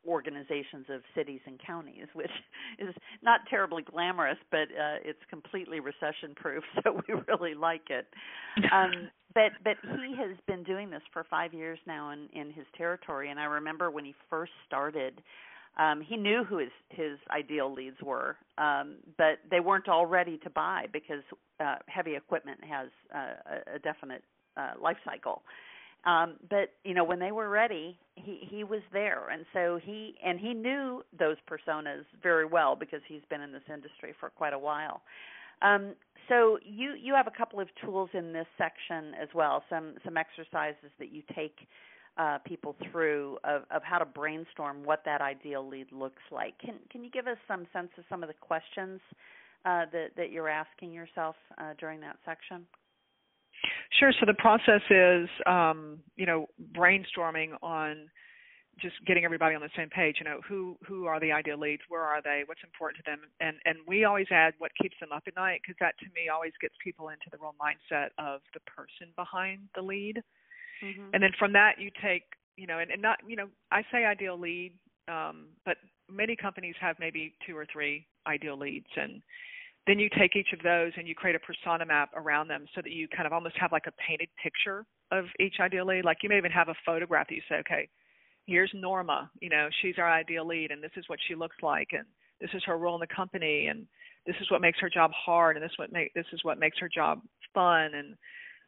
[0.07, 2.31] organizations of cities and counties, which
[2.79, 8.07] is not terribly glamorous, but uh, it's completely recession proof, so we really like it.
[8.73, 12.67] Um, but but he has been doing this for five years now in in his
[12.77, 15.23] territory, and I remember when he first started.
[15.79, 20.37] Um, he knew who his his ideal leads were, um, but they weren't all ready
[20.39, 21.23] to buy because
[21.61, 24.25] uh, heavy equipment has uh, a, definite
[24.57, 25.43] uh, life cycle.
[26.05, 30.17] Um, but you know, when they were ready, he he was there, and so he
[30.25, 34.55] and he knew those personas very well because he's been in this industry for quite
[34.55, 35.03] a while.
[35.63, 35.95] Um,
[36.29, 40.17] so you you have a couple of tools in this section as well, some some
[40.17, 41.57] exercises that you take
[42.17, 46.59] uh, people through of, of how to brainstorm what that ideal lead looks like.
[46.59, 49.01] Can can you give us some sense of some of the questions
[49.65, 52.67] uh, that that you're asking yourself uh, during that section?
[53.99, 54.13] Sure.
[54.19, 58.09] So the process is, um, you know, brainstorming on
[58.81, 60.17] just getting everybody on the same page.
[60.19, 61.83] You know, who who are the ideal leads?
[61.89, 62.43] Where are they?
[62.47, 63.21] What's important to them?
[63.41, 66.29] And and we always add what keeps them up at night because that to me
[66.33, 70.23] always gets people into the real mindset of the person behind the lead.
[70.83, 71.11] Mm-hmm.
[71.13, 72.25] And then from that you take,
[72.57, 74.73] you know, and, and not, you know, I say ideal lead,
[75.09, 75.77] um, but
[76.11, 79.23] many companies have maybe two or three ideal leads and
[79.87, 82.81] then you take each of those and you create a persona map around them so
[82.83, 86.05] that you kind of almost have like a painted picture of each ideal lead.
[86.05, 87.89] Like you may even have a photograph that you say, okay,
[88.51, 91.89] here's Norma, you know, she's our ideal lead and this is what she looks like
[91.93, 92.05] and
[92.41, 93.87] this is her role in the company and
[94.27, 96.77] this is what makes her job hard and this what make this is what makes
[96.79, 97.21] her job
[97.55, 98.17] fun and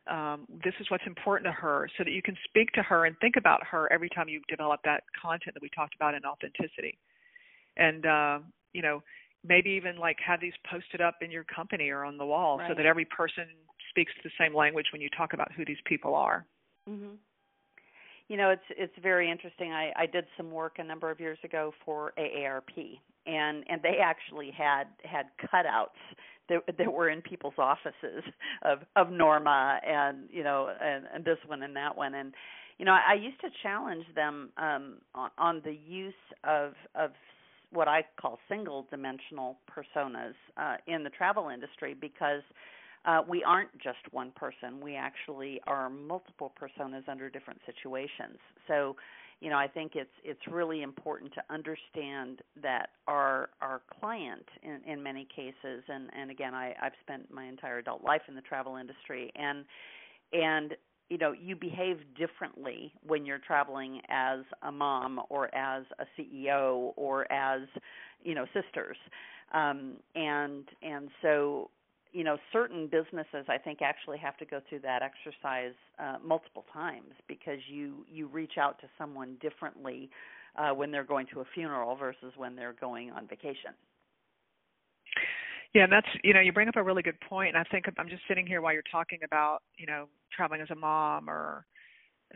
[0.09, 3.17] um, this is what's important to her so that you can speak to her and
[3.21, 6.97] think about her every time you develop that content that we talked about in authenticity
[7.77, 8.39] and uh,
[8.73, 9.03] you know
[9.45, 12.71] maybe even like have these posted up in your company or on the wall right.
[12.71, 13.45] so that every person
[13.91, 16.47] speaks the same language when you talk about who these people are.
[16.89, 17.17] Mhm.
[18.33, 19.73] You know, it's it's very interesting.
[19.73, 23.99] I I did some work a number of years ago for AARP and and they
[24.03, 26.01] actually had had cutouts
[26.49, 28.25] that that were in people's offices
[28.63, 32.33] of of Norma and you know and and this one and that one and
[32.79, 37.11] you know I, I used to challenge them um on, on the use of of
[37.71, 42.43] what I call single dimensional personas uh, in the travel industry because
[43.05, 44.81] uh, we aren't just one person.
[44.81, 48.39] We actually are multiple personas under different situations.
[48.69, 48.97] So,
[49.41, 54.81] you know, I think it's it's really important to understand that our our client in,
[54.91, 58.43] in many cases, and and again, I, I've spent my entire adult life in the
[58.43, 59.65] travel industry, and
[60.33, 60.75] and
[61.09, 66.93] you know you behave differently when you're traveling as a mom or as a CEO
[66.97, 67.63] or as
[68.23, 68.97] you know sisters
[69.53, 71.69] um and and so
[72.13, 76.65] you know certain businesses i think actually have to go through that exercise uh, multiple
[76.73, 80.11] times because you you reach out to someone differently
[80.57, 83.73] uh, when they're going to a funeral versus when they're going on vacation.
[85.75, 87.87] Yeah, and that's you know you bring up a really good point, and I think
[87.99, 91.65] I'm just sitting here while you're talking about you know traveling as a mom or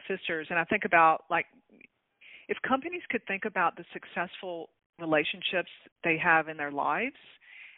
[0.09, 1.47] sisters, and I think about like
[2.49, 5.71] if companies could think about the successful relationships
[6.05, 7.17] they have in their lives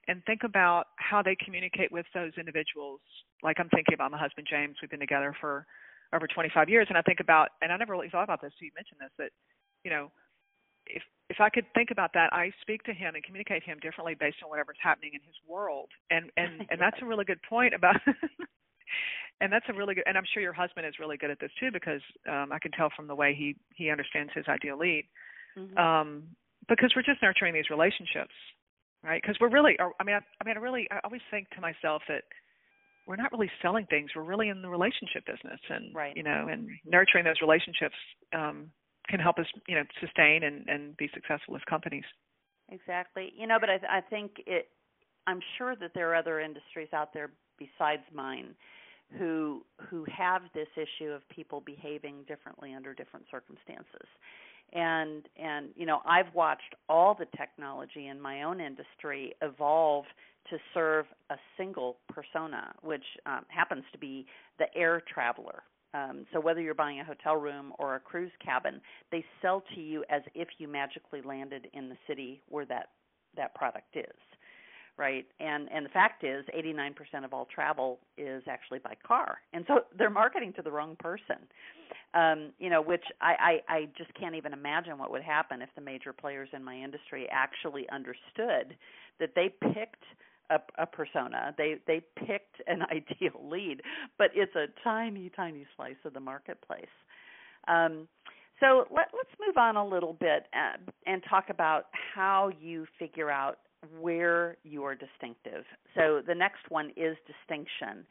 [0.08, 3.00] and think about how they communicate with those individuals.
[3.42, 4.76] Like I'm thinking about my husband James.
[4.80, 5.66] We've been together for
[6.14, 8.52] over 25 years, and I think about, and I never really thought about this.
[8.58, 9.30] So you mentioned this that,
[9.84, 10.10] you know,
[10.86, 13.78] if if I could think about that, I speak to him and communicate to him
[13.80, 17.40] differently based on whatever's happening in his world, and and and that's a really good
[17.48, 18.00] point about.
[19.40, 21.52] and that's a really good, and I'm sure your husband is really good at this
[21.60, 25.04] too because um I can tell from the way he he understands his ideal lead.
[25.58, 25.76] Mm-hmm.
[25.76, 26.22] Um,
[26.68, 28.34] because we're just nurturing these relationships,
[29.02, 29.20] right?
[29.22, 32.02] Because we're really, I mean, I, I mean, I really, I always think to myself
[32.08, 32.24] that
[33.06, 36.16] we're not really selling things; we're really in the relationship business, and right.
[36.16, 37.96] you know, and nurturing those relationships
[38.34, 38.70] um,
[39.08, 42.04] can help us, you know, sustain and and be successful as companies.
[42.70, 43.32] Exactly.
[43.36, 44.68] You know, but I, I think it.
[45.26, 48.54] I'm sure that there are other industries out there besides mine
[49.16, 54.06] who who have this issue of people behaving differently under different circumstances
[54.72, 60.04] and and you know I've watched all the technology in my own industry evolve
[60.50, 64.26] to serve a single persona, which um, happens to be
[64.58, 65.62] the air traveler.
[65.94, 69.80] Um, so whether you're buying a hotel room or a cruise cabin, they sell to
[69.80, 72.88] you as if you magically landed in the city where that
[73.36, 74.16] that product is
[74.98, 75.26] right?
[75.40, 79.80] And and the fact is, 89% of all travel is actually by car, and so
[79.98, 81.36] they're marketing to the wrong person.
[82.14, 85.68] Um, you know, which I, I I just can't even imagine what would happen if
[85.74, 88.76] the major players in my industry actually understood
[89.20, 90.04] that they picked
[90.50, 93.82] a, a persona, they they picked an ideal lead,
[94.18, 96.86] but it's a tiny tiny slice of the marketplace.
[97.66, 98.08] Um,
[98.60, 103.30] so let, let's move on a little bit uh, and talk about how you figure
[103.30, 103.58] out
[104.00, 105.64] where you are distinctive.
[105.94, 108.04] So the next one is distinction.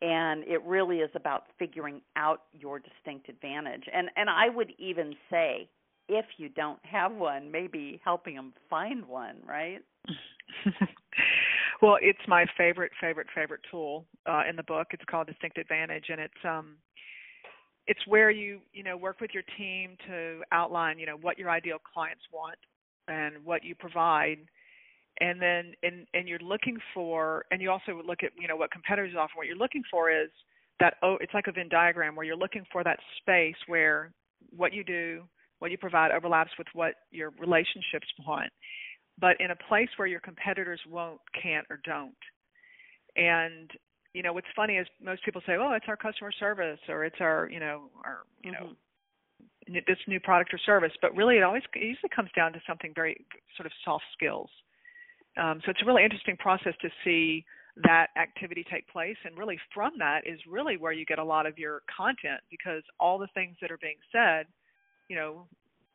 [0.00, 3.84] And it really is about figuring out your distinct advantage.
[3.92, 5.68] And and I would even say
[6.08, 9.78] if you don't have one, maybe helping them find one, right?
[11.82, 14.88] well, it's my favorite, favorite, favorite tool uh, in the book.
[14.90, 16.76] It's called Distinct Advantage, and it's um,
[17.86, 21.50] it's where you you know work with your team to outline you know what your
[21.50, 22.58] ideal clients want
[23.08, 24.38] and what you provide
[25.22, 28.72] and then and and you're looking for and you also look at you know what
[28.72, 29.32] competitors offer.
[29.36, 30.28] What you're looking for is
[30.80, 34.12] that oh it's like a venn diagram where you're looking for that space where
[34.54, 35.22] what you do
[35.60, 38.50] what you provide overlaps with what your relationships want.
[39.20, 42.16] But in a place where your competitors won't can't or don't.
[43.14, 43.70] And
[44.14, 47.20] you know what's funny is most people say oh it's our customer service or it's
[47.20, 48.64] our you know our you mm-hmm.
[48.64, 50.92] know this new product or service.
[51.00, 53.24] But really it always it usually comes down to something very
[53.56, 54.50] sort of soft skills
[55.36, 57.44] um, so it's a really interesting process to see
[57.84, 59.16] that activity take place.
[59.24, 62.82] And really, from that is really where you get a lot of your content because
[63.00, 64.46] all the things that are being said,
[65.08, 65.46] you know,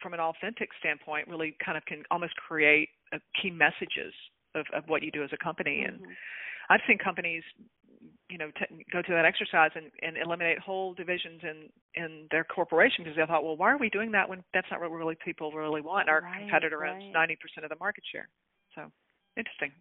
[0.01, 2.89] from an authentic standpoint, really kind of can almost create
[3.41, 4.13] key messages
[4.55, 5.85] of, of what you do as a company.
[5.85, 6.03] Mm-hmm.
[6.03, 6.13] And
[6.69, 7.43] I've seen companies,
[8.29, 12.43] you know, t- go through that exercise and, and eliminate whole divisions in in their
[12.43, 15.17] corporation because they thought, well, why are we doing that when that's not what really
[15.23, 16.09] people really want?
[16.09, 16.95] Our right, competitor right.
[16.95, 18.29] owns ninety percent of the market share.
[18.75, 18.91] So
[19.37, 19.71] interesting.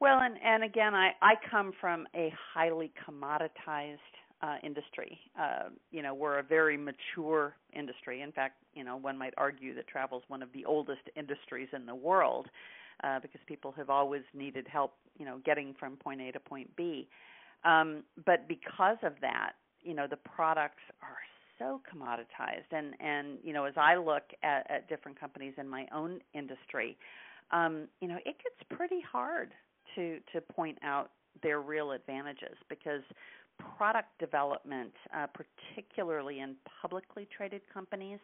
[0.00, 3.98] Well, and and again, I I come from a highly commoditized
[4.42, 5.18] uh, industry.
[5.38, 8.22] Uh, you know, we're a very mature industry.
[8.22, 11.68] In fact, you know, one might argue that travel is one of the oldest industries
[11.74, 12.46] in the world
[13.04, 16.74] uh, because people have always needed help, you know, getting from point A to point
[16.76, 17.08] B.
[17.64, 19.52] Um, but because of that,
[19.82, 21.18] you know, the products are
[21.58, 22.72] so commoditized.
[22.72, 26.96] And and you know, as I look at, at different companies in my own industry
[27.52, 29.52] um, you know, it gets pretty hard
[29.94, 31.10] to to point out
[31.42, 33.02] their real advantages because
[33.76, 38.18] product development, uh, particularly in publicly traded companies,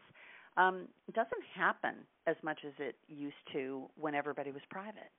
[0.56, 1.94] um, doesn't happen
[2.26, 5.10] as much as it used to when everybody was private.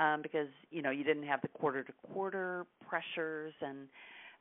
[0.00, 3.86] Um, because you know you didn't have the quarter to quarter pressures and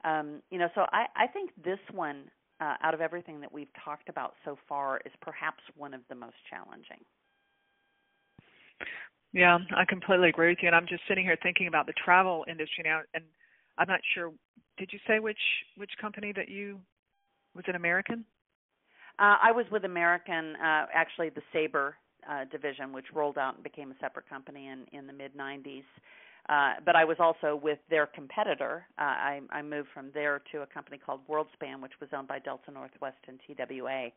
[0.03, 2.23] um, you know so I, I think this one
[2.59, 6.15] uh, out of everything that we've talked about so far is perhaps one of the
[6.15, 7.05] most challenging.
[9.33, 10.67] Yeah, I completely agree with you.
[10.67, 13.23] And I'm just sitting here thinking about the travel industry now, and
[13.77, 14.31] I'm not sure.
[14.77, 15.39] Did you say which
[15.75, 16.79] which company that you
[17.55, 18.25] was it American?
[19.19, 21.95] Uh, I was with American, uh, actually the Sabre
[22.27, 25.83] uh, division, which rolled out and became a separate company in in the mid '90s.
[26.49, 28.85] Uh, but I was also with their competitor.
[28.99, 32.39] Uh, I, I moved from there to a company called WorldSpan, which was owned by
[32.39, 34.09] Delta Northwest and TWA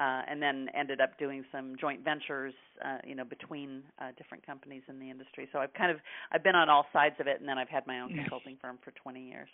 [0.00, 4.44] uh, and then ended up doing some joint ventures, uh, you know, between uh, different
[4.44, 5.46] companies in the industry.
[5.52, 5.98] So I've kind of
[6.32, 8.78] I've been on all sides of it, and then I've had my own consulting firm
[8.82, 9.48] for 20 years.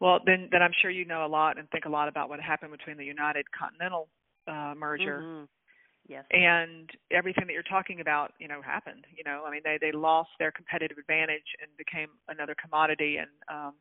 [0.00, 2.40] Well, then then I'm sure you know a lot and think a lot about what
[2.40, 4.08] happened between the United Continental
[4.46, 5.20] uh, merger.
[5.22, 5.44] Mm-hmm.
[6.08, 6.24] Yes.
[6.30, 9.04] And everything that you're talking about, you know, happened.
[9.14, 13.28] You know, I mean, they they lost their competitive advantage and became another commodity, and
[13.52, 13.74] um,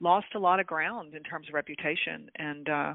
[0.00, 2.30] lost a lot of ground in terms of reputation.
[2.36, 2.94] And uh,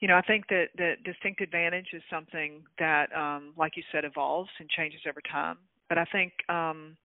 [0.00, 4.04] you know, I think that that distinct advantage is something that, um, like you said,
[4.04, 5.58] evolves and changes over time.
[5.88, 6.96] But I think um,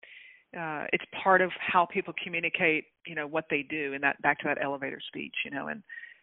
[0.59, 4.39] uh, it's part of how people communicate, you know, what they do, and that back
[4.41, 5.83] to that elevator speech, you know, and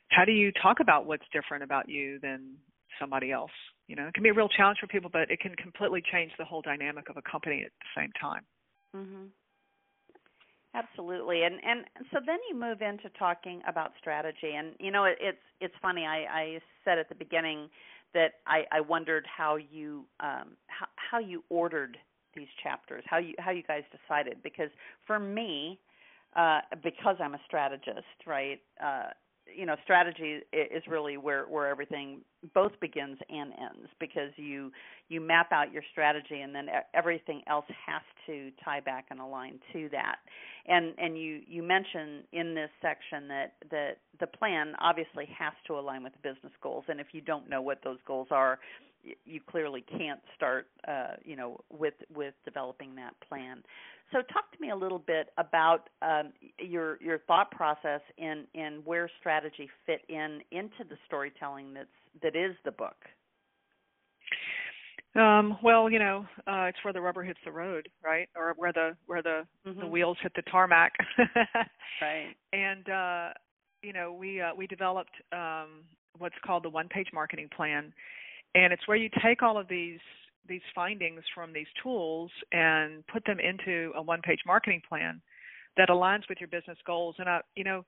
[0.10, 2.56] how do you talk about what's different about you than
[3.00, 3.52] somebody else?
[3.88, 6.32] You know, it can be a real challenge for people, but it can completely change
[6.38, 8.44] the whole dynamic of a company at the same time.
[8.96, 9.30] Mhm.
[10.78, 15.18] Absolutely, and and so then you move into talking about strategy, and you know it,
[15.20, 16.06] it's it's funny.
[16.06, 17.70] I, I said at the beginning
[18.14, 21.98] that I, I wondered how you um, how, how you ordered
[22.36, 24.44] these chapters, how you how you guys decided.
[24.44, 24.70] Because
[25.08, 25.80] for me,
[26.36, 28.60] uh, because I'm a strategist, right?
[28.84, 29.10] Uh,
[29.56, 32.22] you know strategy is really where where everything
[32.54, 34.72] both begins and ends because you
[35.10, 39.60] you map out your strategy and then everything else has to tie back and align
[39.74, 40.18] to that.
[40.68, 45.74] And and you you mention in this section that that the plan obviously has to
[45.74, 48.60] align with the business goals and if you don't know what those goals are
[49.26, 53.64] you clearly can't start uh, you know with with developing that plan
[54.12, 58.82] so talk to me a little bit about um, your your thought process in in
[58.86, 61.88] where strategy fit in into the storytelling that's
[62.22, 62.96] that is the book.
[65.16, 68.30] Um, well, you know, uh, it's where the rubber hits the road, right?
[68.36, 69.80] Or where the where the mm-hmm.
[69.80, 70.94] the wheels hit the tarmac.
[72.02, 72.36] right.
[72.54, 73.30] And uh,
[73.82, 75.84] you know, we uh, we developed um,
[76.18, 77.92] what's called the one-page marketing plan,
[78.56, 80.00] and it's where you take all of these
[80.48, 85.22] these findings from these tools and put them into a one-page marketing plan
[85.78, 87.16] that aligns with your business goals.
[87.20, 87.86] And I, you know,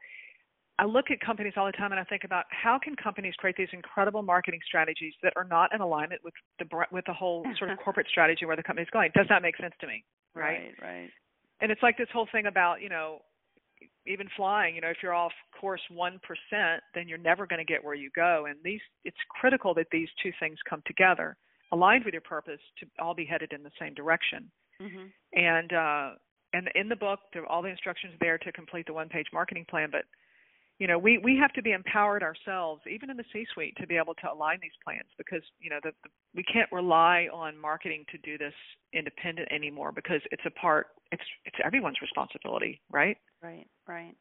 [0.79, 3.57] I look at companies all the time and I think about how can companies create
[3.57, 7.71] these incredible marketing strategies that are not in alignment with the with the whole sort
[7.71, 9.11] of corporate strategy where the company is going.
[9.13, 10.05] Does that make sense to me?
[10.33, 10.87] Right, right.
[10.87, 11.09] right.
[11.61, 13.19] And it's like this whole thing about, you know,
[14.07, 16.19] even flying, you know, if you're off course 1%,
[16.95, 18.45] then you're never going to get where you go.
[18.47, 21.35] And these it's critical that these two things come together
[21.71, 24.49] aligned with your purpose to all be headed in the same direction.
[24.81, 25.05] Mm-hmm.
[25.33, 26.09] And uh,
[26.53, 29.65] and in the book, there are all the instructions there to complete the one-page marketing
[29.69, 29.89] plan.
[29.91, 30.05] But
[30.79, 33.97] you know, we we have to be empowered ourselves, even in the C-suite, to be
[33.97, 38.05] able to align these plans because you know the, the, we can't rely on marketing
[38.11, 38.53] to do this
[38.93, 40.87] independent anymore because it's a part.
[41.11, 43.17] It's it's everyone's responsibility, right?
[43.41, 44.15] Right, right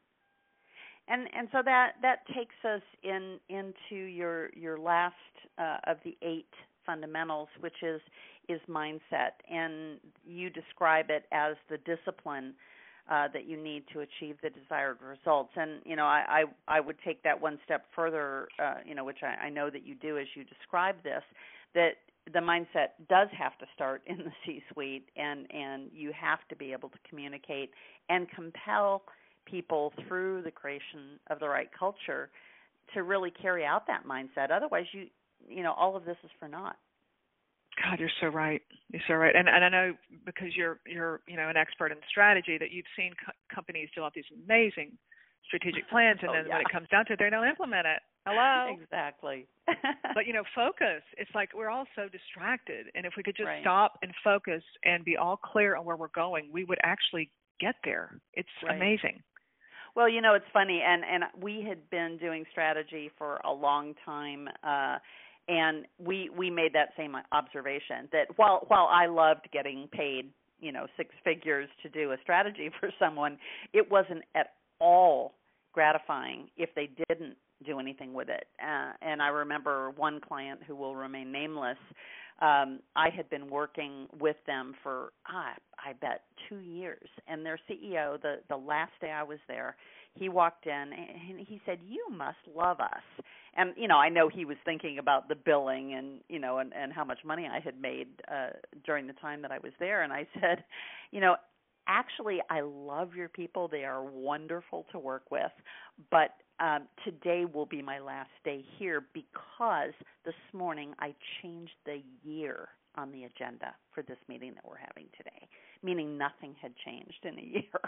[1.09, 5.15] and and so that that takes us in into your your last
[5.57, 6.53] uh, of the eight
[6.85, 8.01] fundamentals, which is
[8.47, 12.55] is mindset, and you describe it as the discipline
[13.09, 15.51] uh, that you need to achieve the desired results.
[15.55, 19.03] And you know, I I, I would take that one step further, uh, you know,
[19.05, 21.23] which I, I know that you do as you describe this,
[21.73, 21.93] that
[22.31, 26.71] the mindset does have to start in the C-suite, and and you have to be
[26.71, 27.71] able to communicate
[28.09, 29.03] and compel
[29.45, 32.29] people through the creation of the right culture
[32.93, 34.51] to really carry out that mindset.
[34.51, 35.07] Otherwise, you
[35.49, 36.77] you know all of this is for naught.
[37.83, 38.61] God, you're so right.
[38.91, 39.35] You're so right.
[39.35, 39.93] And and I know
[40.25, 44.13] because you're you're you know an expert in strategy that you've seen co- companies develop
[44.13, 44.97] these amazing
[45.45, 46.53] strategic plans, and oh, then yeah.
[46.53, 48.01] when it comes down to it, they don't implement it.
[48.25, 48.75] Hello.
[48.81, 49.47] Exactly.
[50.13, 51.03] but you know, focus.
[51.17, 53.61] It's like we're all so distracted, and if we could just right.
[53.61, 57.29] stop and focus and be all clear on where we're going, we would actually
[57.59, 58.19] get there.
[58.33, 58.75] It's right.
[58.75, 59.21] amazing.
[59.95, 63.93] Well, you know, it's funny, and and we had been doing strategy for a long
[64.05, 64.97] time, uh,
[65.49, 70.29] and we we made that same observation that while while I loved getting paid,
[70.59, 73.37] you know, six figures to do a strategy for someone,
[73.73, 75.33] it wasn't at all
[75.73, 77.35] gratifying if they didn't
[77.65, 78.45] do anything with it.
[78.63, 81.77] Uh, and I remember one client who will remain nameless.
[82.41, 87.59] Um, I had been working with them for ah, I bet two years, and their
[87.69, 89.75] CEO, the the last day I was there,
[90.15, 94.29] he walked in and he said, "You must love us." And you know, I know
[94.29, 97.59] he was thinking about the billing and you know, and and how much money I
[97.59, 98.49] had made uh,
[98.85, 100.03] during the time that I was there.
[100.03, 100.63] And I said,
[101.11, 101.35] you know,
[101.87, 103.67] actually, I love your people.
[103.67, 105.51] They are wonderful to work with,
[106.11, 109.93] but um, today will be my last day here because
[110.25, 115.05] this morning I changed the year on the agenda for this meeting that we're having
[115.17, 115.47] today,
[115.83, 117.81] meaning nothing had changed in a year.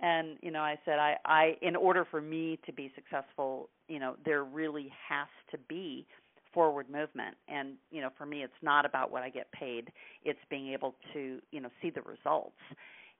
[0.00, 3.98] and you know, I said I, I, in order for me to be successful, you
[3.98, 6.06] know, there really has to be
[6.52, 7.36] forward movement.
[7.48, 9.90] And you know for me it's not about what i get paid.
[10.24, 12.56] It's being able to you know see the results.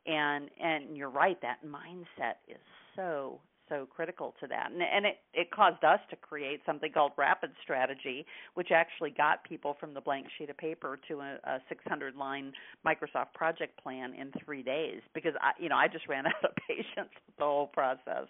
[0.06, 2.60] And and you're right that mindset is
[2.96, 4.70] so so critical to that.
[4.72, 9.44] And, and it, it caused us to create something called Rapid Strategy, which actually got
[9.44, 12.52] people from the blank sheet of paper to a, a 600 line
[12.86, 16.50] Microsoft project plan in three days because I, you know, I just ran out of
[16.68, 18.26] patience with the whole process.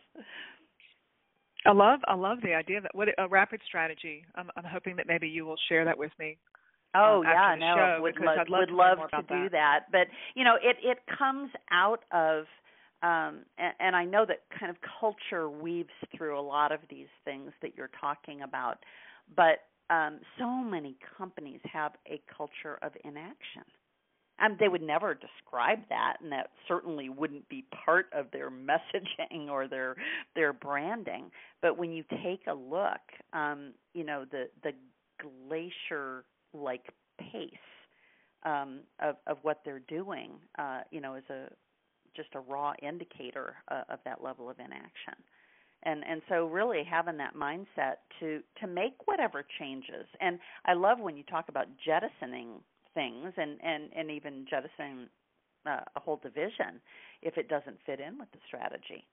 [1.66, 2.94] I love I love the idea of that.
[2.94, 4.24] What a rapid strategy.
[4.36, 6.38] I'm I'm hoping that maybe you will share that with me.
[6.94, 9.50] Oh um, yeah, no, would, lo- I'd love would to, love to do that.
[9.50, 9.80] that.
[9.92, 12.44] But you know, it it comes out of
[13.02, 17.08] um and, and I know that kind of culture weaves through a lot of these
[17.24, 18.78] things that you're talking about.
[19.36, 23.64] But um so many companies have a culture of inaction
[24.40, 29.48] um, they would never describe that, and that certainly wouldn't be part of their messaging
[29.48, 29.96] or their
[30.34, 31.30] their branding.
[31.62, 33.00] But when you take a look,
[33.32, 34.72] um, you know the the
[35.20, 36.24] glacier
[36.54, 36.86] like
[37.18, 37.52] pace
[38.44, 41.48] um, of of what they're doing, uh, you know, is a
[42.14, 45.14] just a raw indicator uh, of that level of inaction.
[45.84, 50.06] And and so really having that mindset to to make whatever changes.
[50.20, 52.60] And I love when you talk about jettisoning
[52.94, 55.08] things and and and even jettisoning
[55.66, 56.80] uh, a whole division
[57.22, 59.06] if it doesn't fit in with the strategy.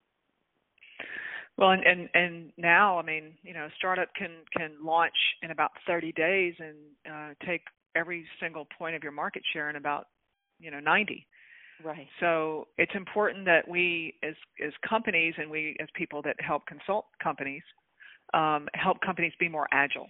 [1.57, 5.51] Well, and, and and now, I mean, you know, a startup can can launch in
[5.51, 6.75] about 30 days and
[7.09, 7.61] uh, take
[7.95, 10.07] every single point of your market share in about,
[10.59, 11.25] you know, 90.
[11.83, 12.07] Right.
[12.19, 17.05] So it's important that we, as as companies, and we as people that help consult
[17.21, 17.63] companies,
[18.33, 20.07] um, help companies be more agile.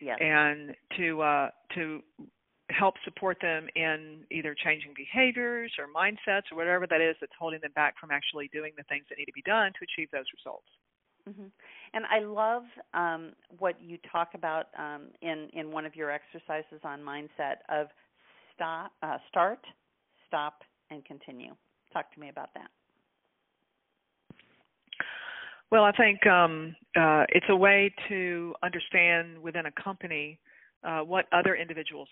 [0.00, 0.18] Yes.
[0.20, 2.02] And to uh, to
[2.70, 7.60] help support them in either changing behaviors or mindsets or whatever that is that's holding
[7.62, 10.26] them back from actually doing the things that need to be done to achieve those
[10.36, 10.68] results.
[11.28, 11.46] Mm-hmm.
[11.94, 12.64] And I love
[12.94, 17.88] um, what you talk about um, in in one of your exercises on mindset of
[18.54, 19.60] stop, uh, start,
[20.28, 21.54] stop, and continue.
[21.92, 22.70] Talk to me about that.
[25.70, 30.38] Well, I think um, uh, it's a way to understand within a company
[30.82, 32.08] uh, what other individuals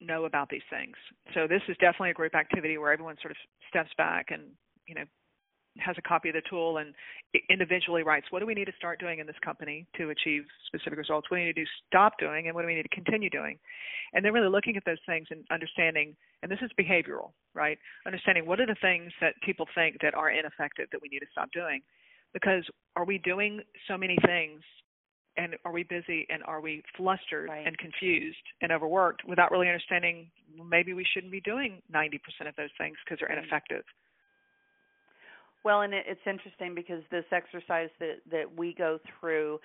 [0.00, 0.94] know about these things.
[1.34, 3.36] So this is definitely a group activity where everyone sort of
[3.68, 4.42] steps back and
[4.86, 5.04] you know
[5.78, 6.94] has a copy of the tool and
[7.48, 10.98] individually writes what do we need to start doing in this company to achieve specific
[10.98, 11.30] results?
[11.30, 13.58] What do we need to stop doing and what do we need to continue doing?
[14.12, 17.78] And then really looking at those things and understanding and this is behavioral right?
[18.06, 21.26] Understanding what are the things that people think that are ineffective that we need to
[21.32, 21.82] stop doing.
[22.32, 22.64] Because
[22.96, 24.62] are we doing so many things
[25.36, 27.66] and are we busy and are we flustered right.
[27.66, 30.30] and confused and overworked without really understanding
[30.68, 32.14] maybe we shouldn't be doing 90%
[32.48, 33.84] of those things because they're ineffective
[35.64, 39.60] well and it's interesting because this exercise that that we go through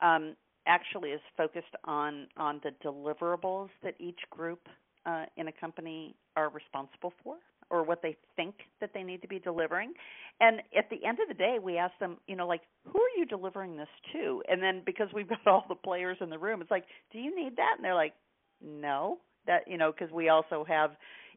[0.00, 0.34] um,
[0.66, 4.60] actually is focused on on the deliverables that each group
[5.06, 7.36] uh, in a company are responsible for
[7.70, 9.92] or what they think that they need to be delivering.
[10.40, 13.16] And at the end of the day, we ask them, you know, like, who are
[13.16, 14.42] you delivering this to?
[14.48, 17.34] And then because we've got all the players in the room, it's like, do you
[17.34, 17.74] need that?
[17.76, 18.14] And they're like,
[18.62, 19.18] no.
[19.46, 20.90] That you know, because we also have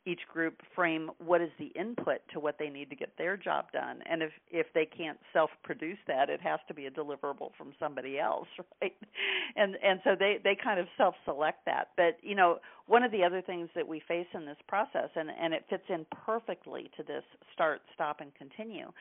[0.05, 3.65] each group frame what is the input to what they need to get their job
[3.71, 3.99] done.
[4.09, 7.73] And if if they can't self produce that it has to be a deliverable from
[7.79, 8.47] somebody else
[8.81, 8.95] right?
[9.55, 11.89] And and so they they kind of self select that.
[11.95, 15.29] But you know one of the other things that we face in this process and
[15.29, 17.23] and it fits in perfectly to this
[17.53, 18.91] start stop and continue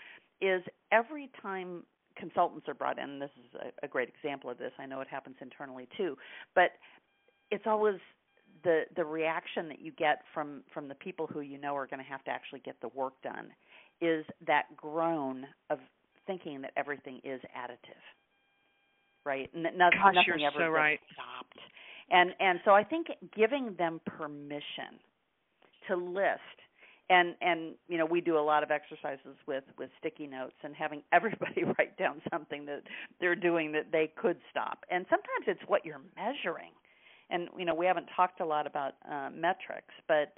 [0.40, 1.82] is every time
[2.16, 5.09] consultants are brought in this is a, a great example of this i know it
[5.09, 6.16] happens internally too
[6.55, 6.72] but
[7.50, 7.96] it's always
[8.64, 12.02] the the reaction that you get from from the people who you know are going
[12.02, 13.48] to have to actually get the work done
[14.00, 15.78] is that groan of
[16.26, 18.02] thinking that everything is additive
[19.24, 19.50] right?
[19.54, 21.00] N- no, Gosh, nothing you're ever so right.
[21.12, 21.58] stopped.
[22.10, 25.00] And and so i think giving them permission
[25.88, 26.40] to list
[27.08, 30.74] and and you know we do a lot of exercises with with sticky notes and
[30.74, 32.82] having everybody write down something that
[33.20, 34.84] they're doing that they could stop.
[34.90, 36.72] And sometimes it's what you're measuring
[37.33, 40.35] and you know we haven't talked a lot about uh, metrics, but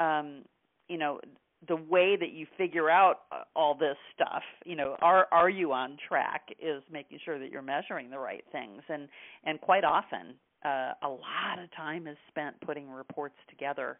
[0.00, 0.44] um,
[0.88, 1.20] you know
[1.66, 5.72] the way that you figure out uh, all this stuff, you know, are are you
[5.72, 6.48] on track?
[6.60, 9.08] Is making sure that you're measuring the right things, and
[9.44, 10.34] and quite often
[10.64, 13.98] uh, a lot of time is spent putting reports together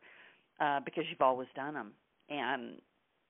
[0.61, 1.93] uh, because you've always done them,
[2.29, 2.81] and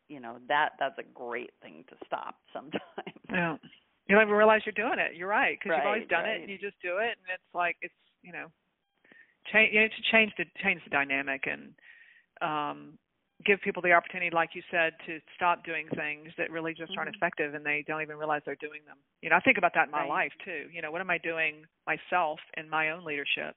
[0.08, 2.82] you know that that's a great thing to stop sometimes.
[3.30, 3.56] Yeah.
[4.08, 5.16] You don't even realize you're doing it.
[5.16, 6.36] You're right because right, you've always done right.
[6.36, 7.92] it and you just do it, and it's like it's
[8.22, 8.46] you know
[9.52, 11.74] change you know, to change the change the dynamic and
[12.40, 12.98] um
[13.46, 17.08] give people the opportunity like you said to stop doing things that really just aren't
[17.08, 17.14] Mhm.
[17.14, 19.86] effective and they don't even realize they're doing them you know i think about that
[19.86, 20.08] in my Right.
[20.08, 23.54] life too you know what am i doing myself in my own leadership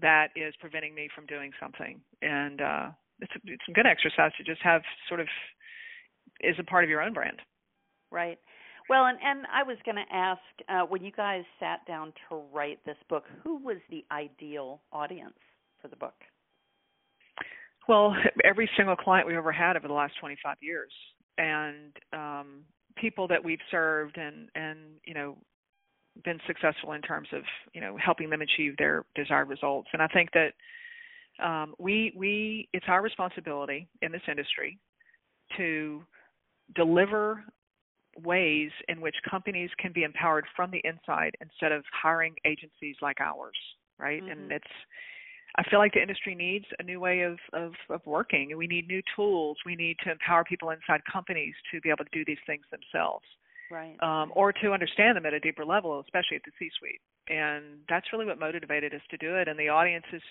[0.00, 2.88] that is preventing me from doing something and uh
[3.20, 5.28] it's a, it's a good exercise to just have sort of
[6.40, 7.40] is a part of your own brand
[8.10, 8.38] Right.
[8.88, 12.42] Well, and and I was going to ask uh, when you guys sat down to
[12.52, 15.38] write this book, who was the ideal audience
[15.80, 16.14] for the book?
[17.88, 18.14] Well,
[18.44, 20.92] every single client we've ever had over the last 25 years,
[21.38, 22.64] and um,
[22.96, 25.36] people that we've served, and and you know,
[26.24, 29.88] been successful in terms of you know helping them achieve their desired results.
[29.92, 30.52] And I think that
[31.42, 34.78] um, we we it's our responsibility in this industry
[35.56, 36.02] to
[36.74, 37.44] deliver
[38.22, 43.20] ways in which companies can be empowered from the inside instead of hiring agencies like
[43.20, 43.56] ours,
[43.98, 44.22] right?
[44.22, 44.32] Mm-hmm.
[44.32, 44.72] And it's
[45.56, 48.56] I feel like the industry needs a new way of, of, of working.
[48.56, 49.56] We need new tools.
[49.64, 53.24] We need to empower people inside companies to be able to do these things themselves.
[53.70, 53.96] Right.
[54.02, 57.00] Um, or to understand them at a deeper level, especially at the C suite.
[57.28, 59.48] And that's really what motivated us to do it.
[59.48, 60.22] And the audience is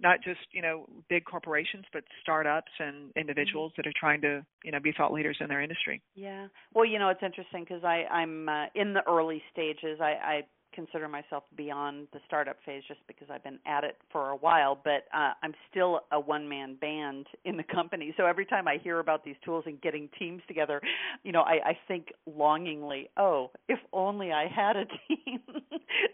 [0.00, 3.82] not just you know big corporations but startups and individuals mm-hmm.
[3.82, 6.02] that are trying to you know be thought leaders in their industry.
[6.14, 6.48] Yeah.
[6.74, 10.00] Well you know it's interesting because i i'm uh, in the early stages.
[10.00, 10.40] I i
[10.76, 14.78] consider myself beyond the startup phase just because I've been at it for a while,
[14.84, 18.14] but uh, I'm still a one man band in the company.
[18.16, 20.80] So every time I hear about these tools and getting teams together,
[21.24, 25.40] you know, I, I think longingly, oh, if only I had a team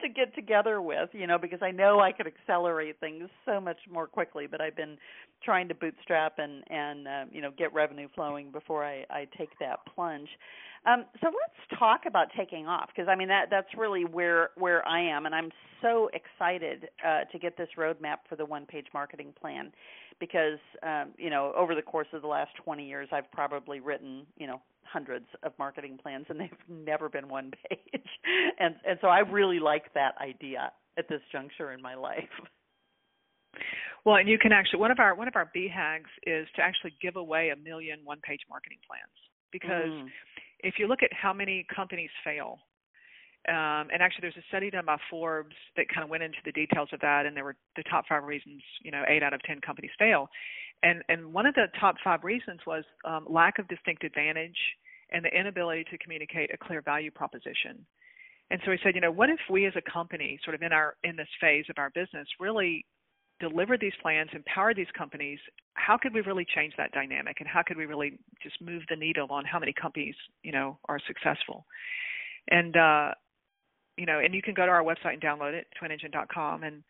[0.01, 3.79] to get together with, you know, because I know I could accelerate things so much
[3.91, 4.97] more quickly, but I've been
[5.45, 9.51] trying to bootstrap and and uh, you know get revenue flowing before I I take
[9.61, 10.29] that plunge.
[10.85, 14.87] Um, so let's talk about taking off because I mean that that's really where where
[14.87, 19.33] I am, and I'm so excited uh, to get this roadmap for the one-page marketing
[19.41, 19.71] plan
[20.19, 24.27] because um, you know over the course of the last 20 years, I've probably written
[24.37, 28.03] you know hundreds of marketing plans, and they've never been one page,
[28.59, 32.23] and and so I really like that idea at this juncture in my life.
[34.05, 36.93] Well, and you can actually one of our one of our BHAGs is to actually
[37.01, 39.15] give away a million one-page marketing plans
[39.53, 39.87] because.
[39.87, 40.09] Mm
[40.63, 42.59] if you look at how many companies fail,
[43.49, 46.53] um, and actually there's a study done by Forbes that kind of went into the
[46.53, 48.63] details of that, and there were the top five reasons.
[48.83, 50.29] You know, eight out of ten companies fail,
[50.83, 54.59] and and one of the top five reasons was um, lack of distinct advantage
[55.11, 57.85] and the inability to communicate a clear value proposition.
[58.51, 60.73] And so he said, you know, what if we as a company, sort of in
[60.73, 62.85] our in this phase of our business, really
[63.49, 65.39] deliver these plans, empower these companies,
[65.75, 68.97] how could we really change that dynamic and how could we really just move the
[68.97, 71.67] needle on how many companies, you know, are successful?
[72.51, 73.13] And uh
[73.97, 76.63] you know, and you can go to our website and download it, twinengine.com.
[76.63, 76.83] And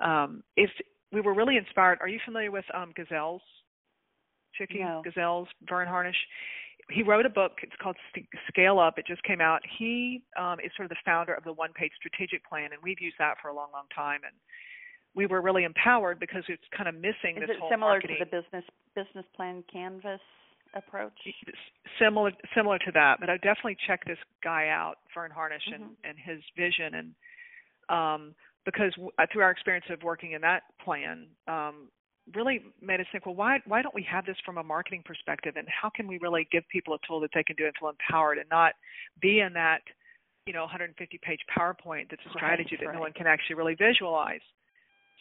[0.00, 0.70] um, if
[1.12, 3.42] we were really inspired, are you familiar with um, Gazelles?
[4.56, 5.02] Chicke no.
[5.04, 6.16] Gazelles, Verne Harnish.
[6.90, 7.52] He wrote a book.
[7.62, 7.96] It's called
[8.48, 8.98] Scale Up.
[8.98, 9.60] It just came out.
[9.78, 13.00] He um, is sort of the founder of the One Page Strategic Plan, and we've
[13.00, 14.20] used that for a long, long time.
[14.24, 14.34] And
[15.18, 18.18] we were really empowered because it's kind of missing Is this it whole similar marketing.
[18.20, 18.64] to the business
[18.94, 20.20] business plan canvas
[20.74, 21.18] approach?
[21.98, 25.82] Similar similar to that, but I definitely check this guy out, Verne Harnish, mm-hmm.
[25.82, 27.08] and and his vision, and
[27.88, 31.88] um, because w- uh, through our experience of working in that plan, um,
[32.32, 35.54] really made us think, well, why why don't we have this from a marketing perspective,
[35.56, 37.90] and how can we really give people a tool that they can do and feel
[37.90, 38.74] empowered, and not
[39.20, 39.82] be in that
[40.46, 42.94] you know 150 page PowerPoint that's a strategy right, that right.
[42.94, 44.46] no one can actually really visualize.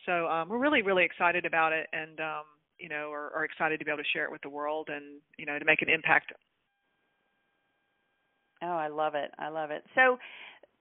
[0.07, 2.43] So um, we're really, really excited about it, and um,
[2.79, 5.21] you know, are, are excited to be able to share it with the world, and
[5.37, 6.31] you know, to make an impact.
[8.63, 9.31] Oh, I love it!
[9.37, 9.83] I love it.
[9.93, 10.17] So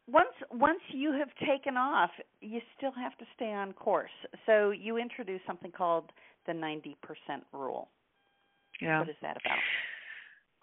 [0.09, 2.11] once once you have taken off,
[2.41, 4.11] you still have to stay on course.
[4.47, 6.13] So you introduce something called
[6.47, 6.95] the 90%
[7.53, 7.89] rule.
[8.81, 9.01] Yeah.
[9.01, 9.59] What is that about?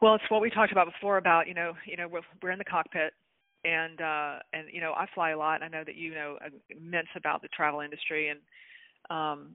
[0.01, 2.57] Well, it's what we talked about before about, you know, you know, we're, we're in
[2.57, 3.13] the cockpit
[3.63, 5.63] and uh and you know I fly a lot.
[5.63, 6.37] I know that you know
[6.69, 8.39] immense about the travel industry and
[9.09, 9.53] um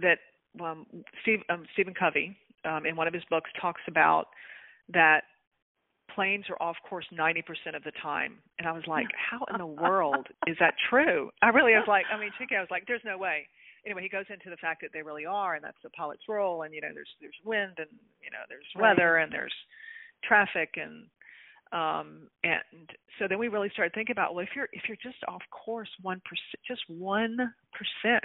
[0.00, 0.18] that
[0.62, 0.86] um
[1.22, 4.26] Steve um Stephen Covey um in one of his books talks about
[4.92, 5.22] that
[6.14, 7.40] planes are off course 90%
[7.74, 11.30] of the time and I was like how in the world is that true?
[11.42, 13.48] I really was like I mean Chicke I was like there's no way.
[13.86, 16.62] Anyway, he goes into the fact that they really are and that's the pilot's role
[16.62, 17.90] and you know there's there's wind and
[18.22, 19.54] you know there's weather and there's
[20.24, 21.06] traffic and
[21.74, 25.18] um, and so then we really started thinking about well if you're if you're just
[25.28, 27.36] off course one percent just one
[27.74, 28.24] percent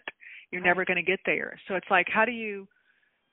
[0.52, 0.68] you're right.
[0.68, 1.60] never going to get there.
[1.68, 2.68] So it's like how do you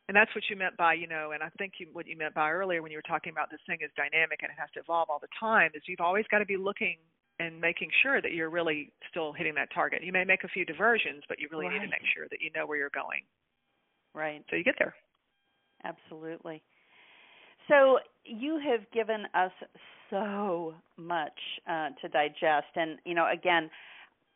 [0.08, 2.34] and that's what you meant by you know and i think you, what you meant
[2.34, 4.80] by earlier when you were talking about this thing is dynamic and it has to
[4.80, 6.96] evolve all the time is you've always got to be looking
[7.38, 10.02] and making sure that you're really still hitting that target.
[10.02, 11.74] You may make a few diversions but you really right.
[11.74, 13.20] need to make sure that you know where you're going.
[14.14, 14.42] Right.
[14.48, 14.94] So you get there.
[15.84, 16.62] Absolutely.
[17.68, 19.52] So you have given us
[20.10, 21.38] so much
[21.68, 23.70] uh, to digest, and you know, again,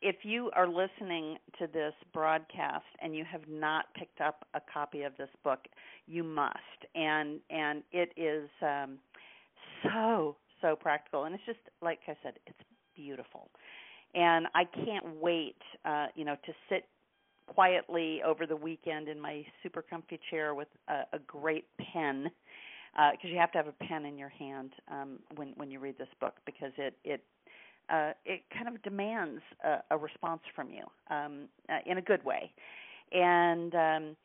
[0.02, 5.02] if you are listening to this broadcast and you have not picked up a copy
[5.02, 5.60] of this book,
[6.06, 6.56] you must,
[6.94, 8.98] and and it is um,
[9.82, 12.58] so so practical, and it's just like I said, it's
[12.96, 13.48] beautiful,
[14.14, 16.86] and I can't wait, uh, you know, to sit
[17.46, 22.30] quietly over the weekend in my super comfy chair with a, a great pen
[22.92, 25.78] because uh, you have to have a pen in your hand um, when when you
[25.78, 27.22] read this book because it it
[27.88, 30.84] uh, it kind of demands a, a response from you
[31.14, 32.52] um, uh, in a good way,
[33.12, 34.16] and um,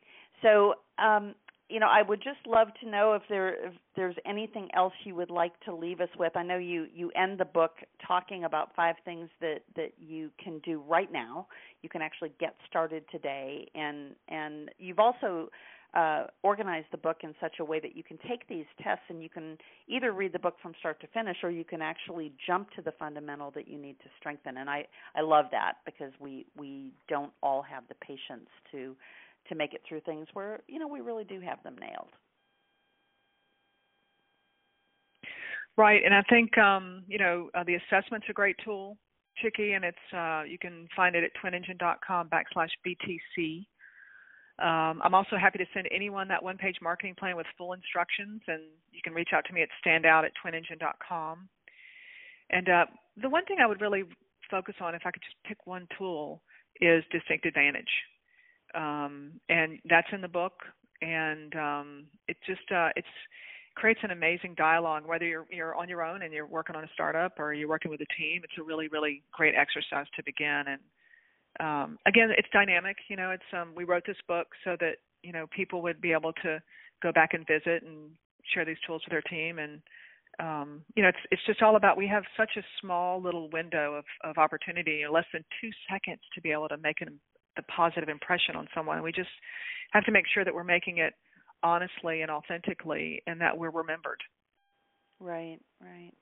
[0.42, 1.34] so um,
[1.68, 5.14] you know I would just love to know if there if there's anything else you
[5.14, 6.36] would like to leave us with.
[6.36, 7.72] I know you you end the book
[8.06, 11.46] talking about five things that that you can do right now.
[11.82, 15.50] You can actually get started today, and and you've also
[15.94, 19.22] uh, organize the book in such a way that you can take these tests and
[19.22, 19.56] you can
[19.88, 22.92] either read the book from start to finish or you can actually jump to the
[22.98, 24.58] fundamental that you need to strengthen.
[24.58, 28.94] And I, I love that because we, we don't all have the patience to
[29.48, 32.10] to make it through things where you know we really do have them nailed.
[35.76, 38.96] Right, and I think um, you know uh, the assessment's a great tool,
[39.42, 43.66] Chicke, and it's uh, you can find it at twinengine.com backslash BTC.
[44.58, 48.40] Um, I'm also happy to send anyone that one page marketing plan with full instructions,
[48.48, 51.48] and you can reach out to me at standout at twinengine.com.
[52.50, 52.86] And uh,
[53.20, 54.04] the one thing I would really
[54.50, 56.40] focus on, if I could just pick one tool,
[56.80, 57.90] is distinct advantage.
[58.74, 60.54] Um, and that's in the book,
[61.02, 63.06] and um, it just uh, it's
[63.74, 65.04] creates an amazing dialogue.
[65.06, 67.90] Whether you're you're on your own and you're working on a startup or you're working
[67.90, 70.64] with a team, it's a really really great exercise to begin.
[70.66, 70.80] And
[71.60, 72.96] um, again, it's dynamic.
[73.08, 76.12] You know, it's um, we wrote this book so that you know people would be
[76.12, 76.60] able to
[77.02, 78.10] go back and visit and
[78.54, 79.80] share these tools with their team and
[80.38, 83.94] um, you know, it's it's just all about we have such a small little window
[83.94, 87.18] of, of opportunity, less than two seconds to be able to make an,
[87.56, 89.02] a positive impression on someone.
[89.02, 89.30] We just
[89.92, 91.14] have to make sure that we're making it
[91.62, 94.20] honestly and authentically, and that we're remembered.
[95.20, 96.12] Right, right.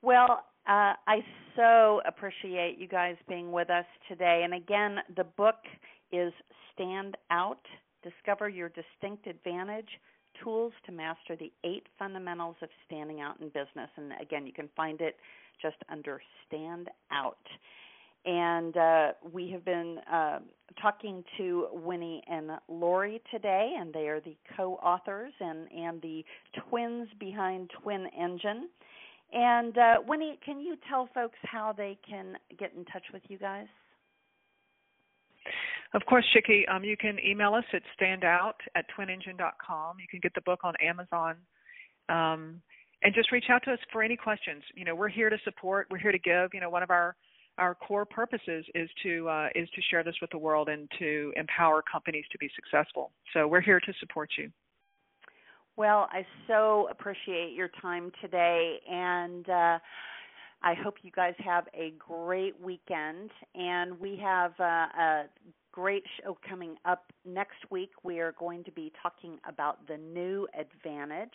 [0.00, 1.24] Well, uh, I
[1.56, 4.42] so appreciate you guys being with us today.
[4.44, 5.56] And again, the book
[6.12, 6.32] is
[6.72, 7.60] Stand Out
[8.02, 9.88] Discover Your Distinct Advantage
[10.42, 13.90] Tools to Master the Eight Fundamentals of Standing Out in Business.
[13.96, 15.16] And again, you can find it
[15.60, 17.38] just under Stand Out.
[18.24, 20.38] And uh, we have been uh,
[20.80, 26.24] talking to Winnie and Lorrie today, and they are the co authors and, and the
[26.68, 28.68] twins behind Twin Engine.
[29.32, 33.38] And uh, Winnie, can you tell folks how they can get in touch with you
[33.38, 33.66] guys?
[35.94, 36.66] Of course, Chicke.
[36.70, 39.96] Um, you can email us at standout at twinengine.com.
[39.98, 41.36] You can get the book on Amazon.
[42.08, 42.60] Um,
[43.04, 44.62] and just reach out to us for any questions.
[44.74, 45.88] You know, we're here to support.
[45.90, 46.50] We're here to give.
[46.54, 47.16] You know, one of our
[47.58, 51.32] our core purposes is to uh, is to share this with the world and to
[51.36, 53.12] empower companies to be successful.
[53.34, 54.50] So we're here to support you.
[55.76, 59.78] Well, I so appreciate your time today, and uh,
[60.62, 63.30] I hope you guys have a great weekend.
[63.54, 65.22] And we have uh, a
[65.72, 67.90] great show coming up next week.
[68.02, 71.30] We are going to be talking about the new advantage.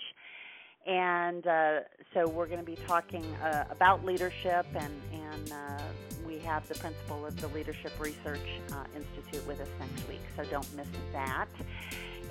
[0.86, 1.80] And uh,
[2.14, 5.82] so we're going to be talking uh, about leadership, and, and uh,
[6.26, 10.22] we have the principal of the Leadership Research uh, Institute with us next week.
[10.38, 11.48] So don't miss that.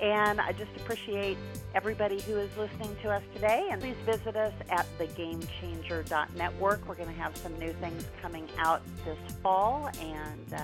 [0.01, 1.37] And I just appreciate
[1.73, 3.67] everybody who is listening to us today.
[3.71, 6.87] And please visit us at thegamechanger.network.
[6.87, 10.57] We're going to have some new things coming out this fall and uh,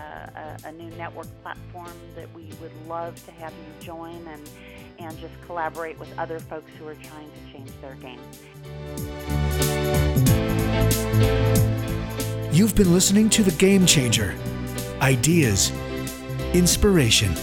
[0.63, 4.49] a, a, new network platform that we would love to have you join and,
[4.99, 8.19] and just collaborate with other folks who are trying to change their game.
[12.51, 14.35] You've been listening to The Game Changer
[15.01, 15.71] Ideas,
[16.53, 17.33] Inspiration,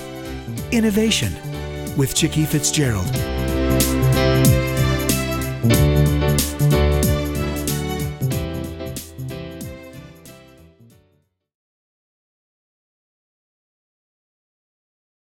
[0.71, 1.50] Innovation
[1.97, 3.09] with Chicke Fitzgerald.